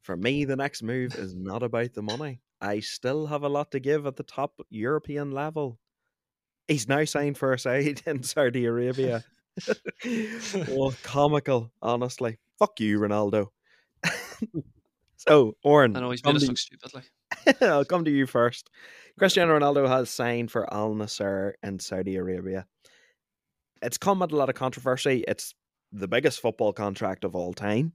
[0.03, 2.41] For me, the next move is not about the money.
[2.61, 5.79] I still have a lot to give at the top European level.
[6.69, 9.25] He's now signed for a side in Saudi Arabia.
[10.07, 12.39] oh, comical, honestly.
[12.59, 13.49] Fuck you, Ronaldo.
[15.17, 16.93] so, Oran, I know he's made us look stupid.
[16.95, 17.63] Like.
[17.63, 18.71] I'll come to you first.
[19.19, 22.67] Cristiano Ronaldo has signed for Al Nassr in Saudi Arabia.
[23.83, 25.25] It's come at a lot of controversy.
[25.27, 25.55] It's
[25.93, 27.95] the biggest football contract of all time.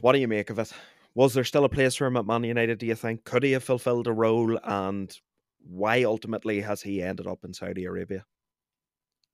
[0.00, 0.72] What do you make of it?
[1.14, 3.24] Was there still a place for him at Man United, do you think?
[3.24, 4.58] Could he have fulfilled a role?
[4.64, 5.16] And
[5.60, 8.24] why ultimately has he ended up in Saudi Arabia?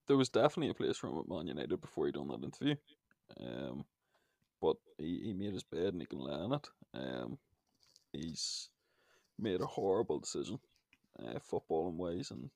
[0.07, 2.75] There was definitely a place for him at Man United before he done that interview.
[3.41, 3.85] Um,
[4.61, 6.69] but he, he made his bed and he can lie on it.
[6.95, 7.39] Um,
[8.13, 8.69] he's
[9.39, 10.59] made a horrible decision,
[11.19, 12.51] uh, footballing wise, and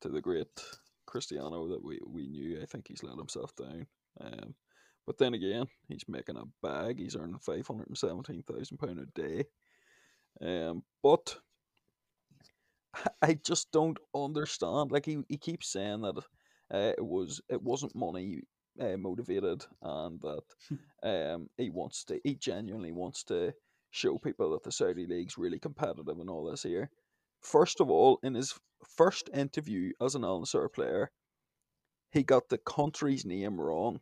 [0.00, 0.48] to the great
[1.06, 3.86] Cristiano that we, we knew, I think he's let himself down.
[4.20, 4.54] Um,
[5.06, 6.98] but then again, he's making a bag.
[6.98, 9.44] He's earning five hundred and seventeen thousand pound a day.
[10.40, 11.36] Um, but
[13.22, 14.92] I just don't understand.
[14.92, 16.18] Like he, he keeps saying that
[16.72, 18.42] uh, it was it wasn't money
[18.80, 20.42] uh, motivated, and that
[21.02, 23.52] um he wants to he genuinely wants to
[23.90, 26.90] show people that the Saudi league's really competitive and all this here.
[27.42, 28.54] First of all, in his
[28.96, 31.10] first interview as an Al Nassr player,
[32.10, 34.00] he got the country's name wrong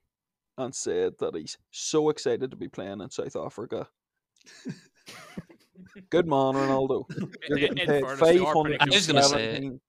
[0.61, 3.89] and said that he's so excited to be playing in South Africa.
[6.11, 7.05] Good man, Ronaldo.
[7.49, 9.81] You're getting paid fairness, they five are hundred pretty I was gonna say- 17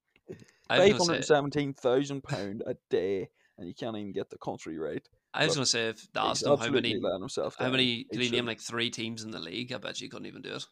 [0.69, 3.97] I was five gonna hundred and say, seventeen thousand pound a day, and you can't
[3.97, 5.05] even get the country right.
[5.33, 8.05] I was gonna say if they He's asked him how many letting himself How many
[8.11, 9.71] did he name like three teams in the league?
[9.73, 10.65] I bet you couldn't even do it.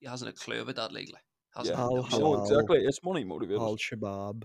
[0.00, 1.10] He hasn't a clue about that league.
[1.12, 1.24] Like,
[1.56, 2.10] hasn't Yeah, a Al no Hilal.
[2.10, 2.20] shit.
[2.20, 2.78] no, exactly.
[2.84, 3.60] It's money motivated.
[3.60, 4.44] Al Shabab,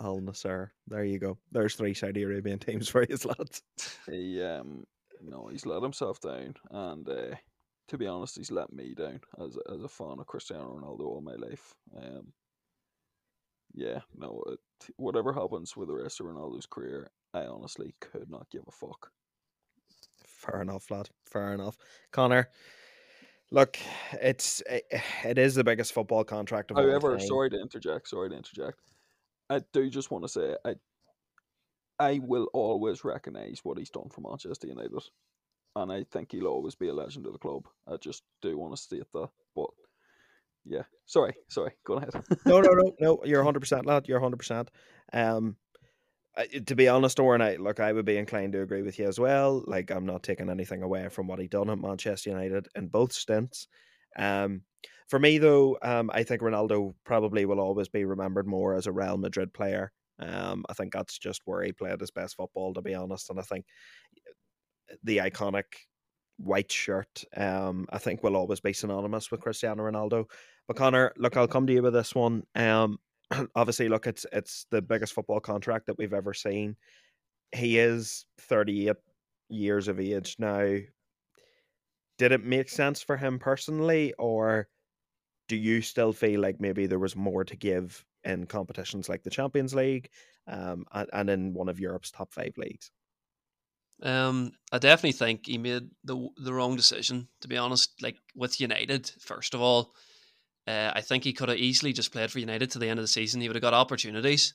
[0.00, 0.70] Al Nassr.
[0.86, 1.38] There you go.
[1.52, 3.62] There's three Saudi Arabian teams for his lads.
[4.06, 4.84] He um,
[5.20, 7.34] no, he's let himself down, and uh,
[7.88, 11.00] to be honest, he's let me down as a- as a fan of Cristiano Ronaldo
[11.06, 11.74] all my life.
[11.96, 12.32] Um,
[13.72, 14.60] yeah, no, it,
[14.96, 19.10] whatever happens with the rest of Ronaldo's career, I honestly could not give a fuck.
[20.26, 21.08] Fair enough, lad.
[21.24, 21.76] Fair enough.
[22.12, 22.50] Conor,
[23.50, 23.78] look,
[24.12, 24.84] it's it,
[25.24, 27.26] it is the biggest football contract of all However, time.
[27.26, 28.08] sorry to interject.
[28.08, 28.80] Sorry to interject.
[29.50, 30.74] I do just want to say I
[31.98, 34.92] I will always recognise what he's done for Manchester United.
[35.76, 37.66] and I think he'll always be a legend of the club.
[37.86, 39.70] I just do want to state that, but
[40.64, 42.14] yeah, sorry, sorry, go ahead.
[42.46, 43.20] no, no, no, no.
[43.24, 44.08] You're 100 percent, lad.
[44.08, 44.36] You're 100.
[44.36, 44.70] percent
[45.12, 45.56] Um,
[46.66, 49.20] to be honest, Oran, I look, I would be inclined to agree with you as
[49.20, 49.62] well.
[49.66, 53.12] Like, I'm not taking anything away from what he done at Manchester United in both
[53.12, 53.68] stints.
[54.16, 54.62] Um,
[55.08, 58.92] for me, though, um, I think Ronaldo probably will always be remembered more as a
[58.92, 59.92] Real Madrid player.
[60.18, 63.30] Um, I think that's just where he played his best football, to be honest.
[63.30, 63.66] And I think
[65.02, 65.64] the iconic
[66.38, 70.26] white shirt, um, I think will always be synonymous with Cristiano Ronaldo.
[70.66, 72.44] But Conor, look, I'll come to you with this one.
[72.54, 72.98] Um,
[73.54, 76.76] obviously, look, it's it's the biggest football contract that we've ever seen.
[77.52, 78.96] He is 38
[79.48, 80.76] years of age now.
[82.16, 84.68] Did it make sense for him personally, or
[85.48, 89.30] do you still feel like maybe there was more to give in competitions like the
[89.30, 90.10] Champions League
[90.46, 92.90] um, and, and in one of Europe's top five leagues?
[94.02, 97.28] Um, I definitely think he made the the wrong decision.
[97.42, 99.94] To be honest, like with United, first of all,
[100.66, 103.04] uh, I think he could have easily just played for United to the end of
[103.04, 103.40] the season.
[103.40, 104.54] He would have got opportunities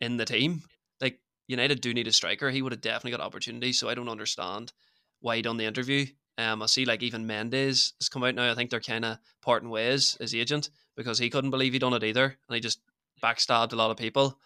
[0.00, 0.62] in the team.
[1.00, 1.18] Like
[1.48, 2.50] United do need a striker.
[2.50, 3.78] He would have definitely got opportunities.
[3.78, 4.72] So I don't understand
[5.20, 6.06] why he done the interview.
[6.36, 8.50] Um, I see like even Mendes has come out now.
[8.50, 11.92] I think they're kind of parting ways as agent because he couldn't believe he'd done
[11.92, 12.80] it either, and he just
[13.22, 14.38] backstabbed a lot of people.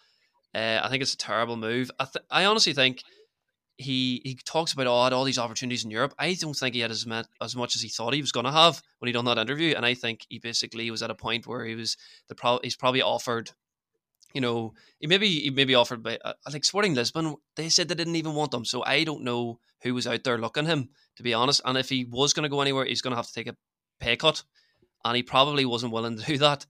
[0.53, 1.91] Uh, I think it's a terrible move.
[1.99, 3.03] I th- I honestly think
[3.77, 6.13] he he talks about oh, all these opportunities in Europe.
[6.19, 8.45] I don't think he had as much as much as he thought he was going
[8.45, 9.73] to have when he done that interview.
[9.75, 12.75] And I think he basically was at a point where he was the pro- he's
[12.75, 13.51] probably offered,
[14.33, 17.35] you know, he maybe he maybe offered by uh, like Sporting Lisbon.
[17.55, 20.37] They said they didn't even want him, so I don't know who was out there
[20.37, 21.61] looking him to be honest.
[21.65, 23.55] And if he was going to go anywhere, he's going to have to take a
[23.99, 24.41] pay cut,
[25.03, 26.65] and he probably wasn't willing to do that.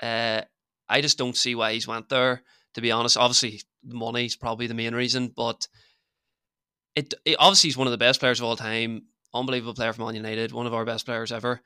[0.00, 0.42] Uh,
[0.88, 2.42] I just don't see why he's went there.
[2.74, 5.66] To be honest, obviously the money's probably the main reason, but
[6.94, 9.02] it, it obviously he's one of the best players of all time.
[9.34, 11.60] Unbelievable player from Man United, one of our best players ever.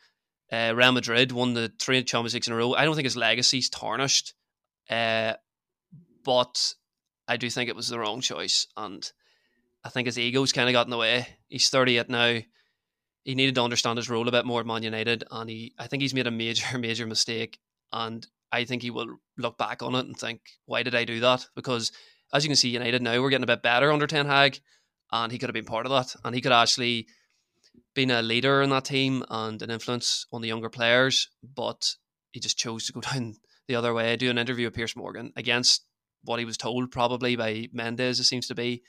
[0.51, 2.73] Uh, Real Madrid won the three Champions Leagues in a row.
[2.73, 4.33] I don't think his legacy's tarnished,
[4.89, 5.35] uh,
[6.25, 6.73] but
[7.29, 9.11] I do think it was the wrong choice, and
[9.87, 11.27] I think his ego's kind of got in the way.
[11.49, 12.41] He's 38 now.
[13.25, 15.87] He needed to understand his role a bit more at Man United, and he I
[15.87, 17.59] think he's made a major, major mistake.
[17.93, 21.21] And I think he will look back on it and think, why did I do
[21.21, 21.47] that?
[21.55, 21.93] Because
[22.33, 24.61] as you can see, United now we're getting a bit better under Ten Hag
[25.13, 27.07] and he could have been part of that, and he could actually
[27.95, 31.31] been a leader in that team and an influence on the younger players.
[31.43, 31.95] But
[32.33, 33.37] he just chose to go down
[33.69, 34.17] the other way.
[34.17, 35.85] Do an interview with Piers Morgan against
[36.23, 38.83] what he was told, probably by Mendes, it seems to be.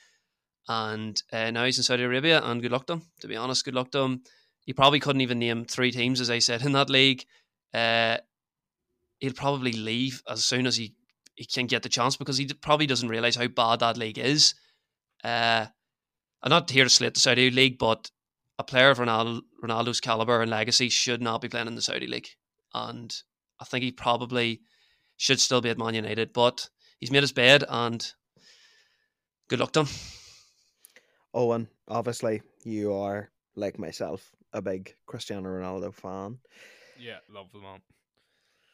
[0.68, 3.02] And uh, now he's in Saudi Arabia, and good luck to him.
[3.20, 4.22] To be honest, good luck to him.
[4.66, 7.24] He probably couldn't even name three teams, as I said, in that league.
[7.72, 8.18] Uh,
[9.18, 10.94] he'll probably leave as soon as he,
[11.34, 14.54] he can get the chance because he probably doesn't realize how bad that league is.
[15.24, 15.66] Uh,
[16.42, 18.10] I'm not here to slate the Saudi league, but
[18.58, 22.06] a player of Ronaldo, Ronaldo's caliber and legacy should not be playing in the Saudi
[22.06, 22.28] league,
[22.74, 23.14] and
[23.60, 24.60] I think he probably
[25.16, 26.32] should still be at Man United.
[26.32, 28.06] But he's made his bed, and
[29.48, 29.88] good luck to him.
[31.34, 36.38] Owen, obviously you are like myself a big Cristiano Ronaldo fan.
[36.98, 37.80] Yeah, love the man.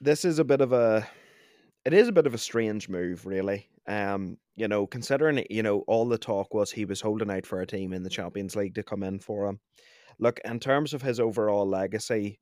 [0.00, 1.06] This is a bit of a
[1.84, 3.68] it is a bit of a strange move, really.
[3.86, 7.60] Um, you know, considering you know all the talk was he was holding out for
[7.60, 9.60] a team in the Champions League to come in for him.
[10.18, 12.38] Look, in terms of his overall legacy,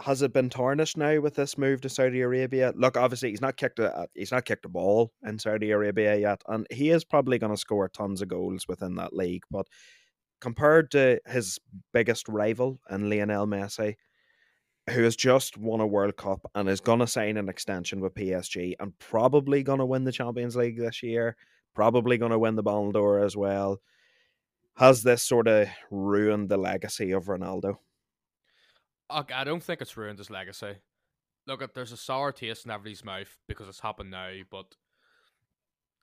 [0.00, 2.72] has it been tarnished now with this move to Saudi Arabia?
[2.76, 6.16] Look, obviously he's not kicked a uh, he's not kicked a ball in Saudi Arabia
[6.16, 9.42] yet, and he is probably going to score tons of goals within that league.
[9.50, 9.66] But
[10.40, 11.58] compared to his
[11.92, 13.96] biggest rival and Lionel Messi,
[14.90, 18.14] who has just won a World Cup and is going to sign an extension with
[18.14, 21.36] PSG and probably going to win the Champions League this year,
[21.74, 23.80] probably going to win the Ballon d'Or as well.
[24.76, 27.78] Has this sort of ruined the legacy of Ronaldo?
[29.10, 30.76] I don't think it's ruined his legacy.
[31.46, 34.66] Look, there's a sour taste in everybody's mouth because it's happened now, but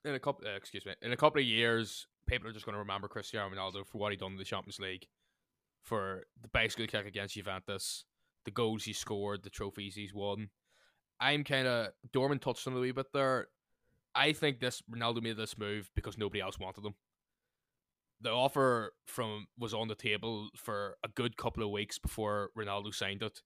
[0.04, 2.74] in a couple, uh, excuse me, in a couple of years, people are just going
[2.74, 5.06] to remember Cristiano Ronaldo for what he done in the Champions League,
[5.82, 8.04] for the bicycle kick against Juventus,
[8.44, 10.50] the goals he scored, the trophies he's won.
[11.20, 13.48] I'm kind of Dorman touched on a wee bit there.
[14.14, 16.94] I think this Ronaldo made this move because nobody else wanted him.
[18.20, 22.94] The offer from was on the table for a good couple of weeks before Ronaldo
[22.94, 23.42] signed it.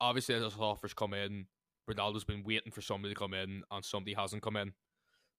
[0.00, 1.46] Obviously, as offers come in,
[1.88, 4.72] Ronaldo's been waiting for somebody to come in, and somebody hasn't come in,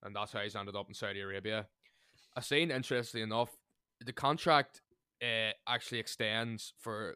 [0.03, 1.67] and that's how he's ended up in Saudi Arabia.
[2.35, 3.57] I seen, interestingly enough,
[4.03, 4.81] the contract
[5.21, 7.15] uh, actually extends for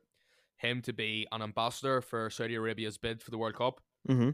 [0.58, 3.82] him to be an ambassador for Saudi Arabia's bid for the World Cup.
[4.10, 4.30] Mm-hmm.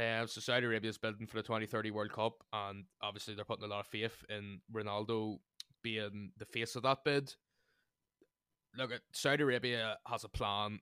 [0.00, 3.68] Uh, so Saudi Arabia's bidding for the 2030 World Cup, and obviously they're putting a
[3.68, 5.38] lot of faith in Ronaldo
[5.82, 7.34] being the face of that bid.
[8.76, 10.80] look at Saudi Arabia has a plan.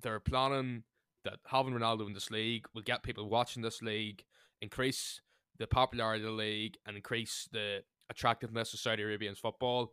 [0.00, 0.84] They're planning
[1.24, 4.24] that having Ronaldo in this league will get people watching this league,
[4.60, 5.20] increase
[5.58, 9.92] the popularity of the league, and increase the attractiveness of Saudi Arabian's football.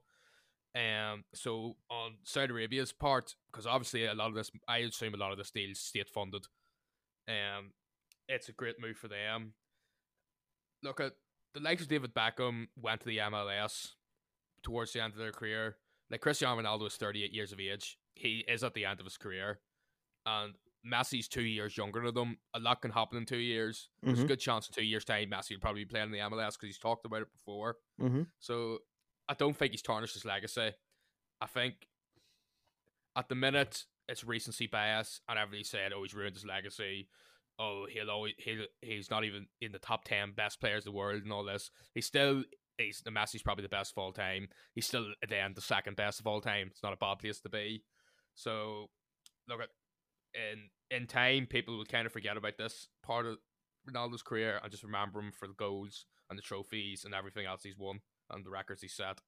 [0.75, 5.17] Um, so on Saudi Arabia's part, because obviously a lot of this, I assume a
[5.17, 6.45] lot of this deal is state funded.
[7.27, 7.71] Um,
[8.27, 9.53] it's a great move for them.
[10.83, 11.13] Look at
[11.53, 13.89] the likes of David Beckham went to the MLS
[14.63, 15.77] towards the end of their career.
[16.09, 17.97] Like Cristiano Ronaldo is 38 years of age.
[18.15, 19.59] He is at the end of his career.
[20.25, 20.53] And
[20.85, 22.37] Messi's two years younger than them.
[22.53, 23.89] A lot can happen in two years.
[24.01, 24.23] There's Mhm.
[24.25, 26.57] a good chance in two years' time Messi will probably be playing in the MLS
[26.57, 27.77] because he's talked about it before.
[27.99, 28.23] Mm-hmm.
[28.39, 28.79] So
[29.29, 30.73] I don't think he's tarnished his legacy.
[31.39, 31.87] I think
[33.15, 37.09] at the minute it's recency bias, and everybody said, "Oh, he's ruined his legacy."
[37.59, 40.97] Oh, he'll always he'll he's not even in the top ten best players in the
[40.97, 41.69] world and all this.
[41.93, 42.43] He's still
[42.81, 44.47] he's the Messi's probably the best of all time.
[44.73, 46.67] He's still at the second best of all time.
[46.71, 47.83] It's not a bad place to be.
[48.35, 48.89] So
[49.47, 49.69] look at
[50.33, 53.37] in in time people will kind of forget about this part of
[53.89, 57.63] Ronaldo's career and just remember him for the goals and the trophies and everything else
[57.63, 59.19] he's won and the records he set.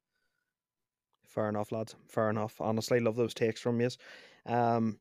[1.27, 1.95] Fair enough, lads.
[2.07, 2.59] Fair enough.
[2.59, 3.89] Honestly, love those takes from you.
[4.45, 4.99] Um,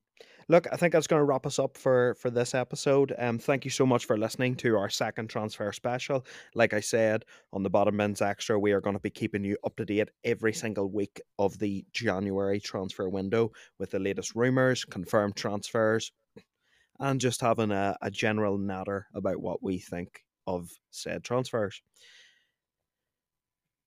[0.48, 3.14] look, I think that's going to wrap us up for for this episode.
[3.18, 6.24] Um, thank you so much for listening to our second transfer special.
[6.54, 9.56] Like I said on the bottom bins extra, we are going to be keeping you
[9.64, 14.84] up to date every single week of the January transfer window with the latest rumors,
[14.84, 16.12] confirmed transfers,
[16.98, 21.82] and just having a, a general natter about what we think of said transfers.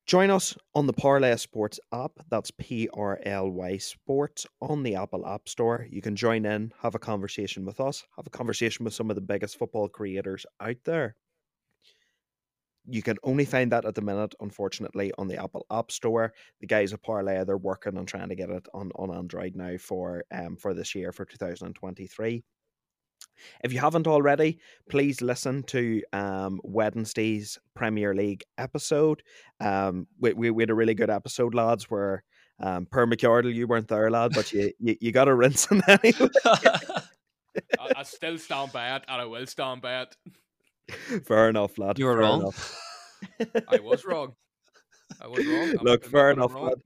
[0.06, 2.12] Join us on the Parlay Sports app.
[2.30, 5.88] That's P R L Y Sports on the Apple App Store.
[5.90, 9.16] You can join in, have a conversation with us, have a conversation with some of
[9.16, 11.16] the biggest football creators out there.
[12.88, 16.34] You can only find that at the minute, unfortunately, on the Apple App Store.
[16.62, 19.78] The guys at Parlay, they're working on trying to get it on, on Android now
[19.78, 22.44] for um for this year for 2023.
[23.64, 24.60] If you haven't already,
[24.90, 29.24] please listen to um, Wednesday's Premier League episode.
[29.60, 32.24] Um, we, we, we had a really good episode, lads, where
[32.60, 35.82] um, Per McArdle, you weren't there, lad, but you, you, you got a rinse in
[35.88, 36.30] anyway.
[36.46, 40.16] I, I still stand by it, and I will stand by it.
[41.26, 42.00] fair enough, lad.
[42.00, 42.54] You were fair wrong.
[43.70, 44.36] I was wrong.
[45.22, 45.70] I was wrong.
[45.80, 46.66] I'm Look, fair enough, wrong.
[46.70, 46.82] lad.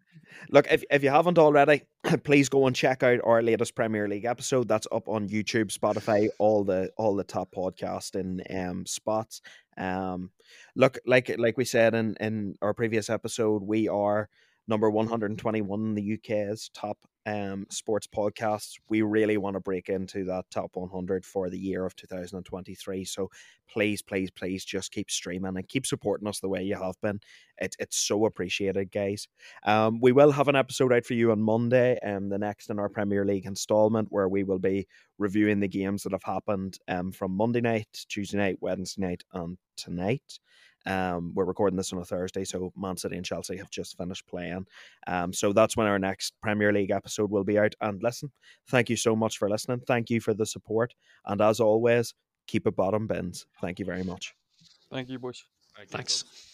[0.50, 1.84] Look, if, if you haven't already,
[2.24, 4.68] please go and check out our latest Premier League episode.
[4.68, 9.42] That's up on YouTube, Spotify, all the all the top podcasting um spots.
[9.78, 10.32] Um,
[10.76, 14.30] look, like like we said in in our previous episode, we are
[14.68, 16.98] number one hundred and twenty one in the UK's top
[17.30, 18.80] um sports podcasts.
[18.90, 22.08] We really want to break into that top one hundred for the year of two
[22.08, 23.06] thousand and twenty three.
[23.06, 23.30] So
[23.72, 27.20] please, please, please, just keep streaming and keep supporting us the way you have been.
[27.60, 29.28] It, it's so appreciated, guys.
[29.64, 32.80] Um, we will have an episode out for you on Monday, um, the next in
[32.80, 34.88] our Premier League installment, where we will be
[35.20, 39.58] reviewing the games that have happened um, from Monday night, Tuesday night, Wednesday night, and
[39.76, 40.40] tonight.
[40.86, 44.26] Um, we're recording this on a Thursday, so Man City and Chelsea have just finished
[44.28, 44.66] playing.
[45.08, 47.76] Um, so that's when our next Premier League episode will be out.
[47.82, 48.32] And listen,
[48.70, 49.82] thank you so much for listening.
[49.88, 50.94] Thank you for the support.
[51.26, 52.14] And as always,
[52.48, 53.46] keep it bottom bins.
[53.62, 54.34] Thank you very much.
[54.92, 55.44] Thank you, boys.
[55.76, 56.22] Thank you, Thanks.
[56.24, 56.49] folks.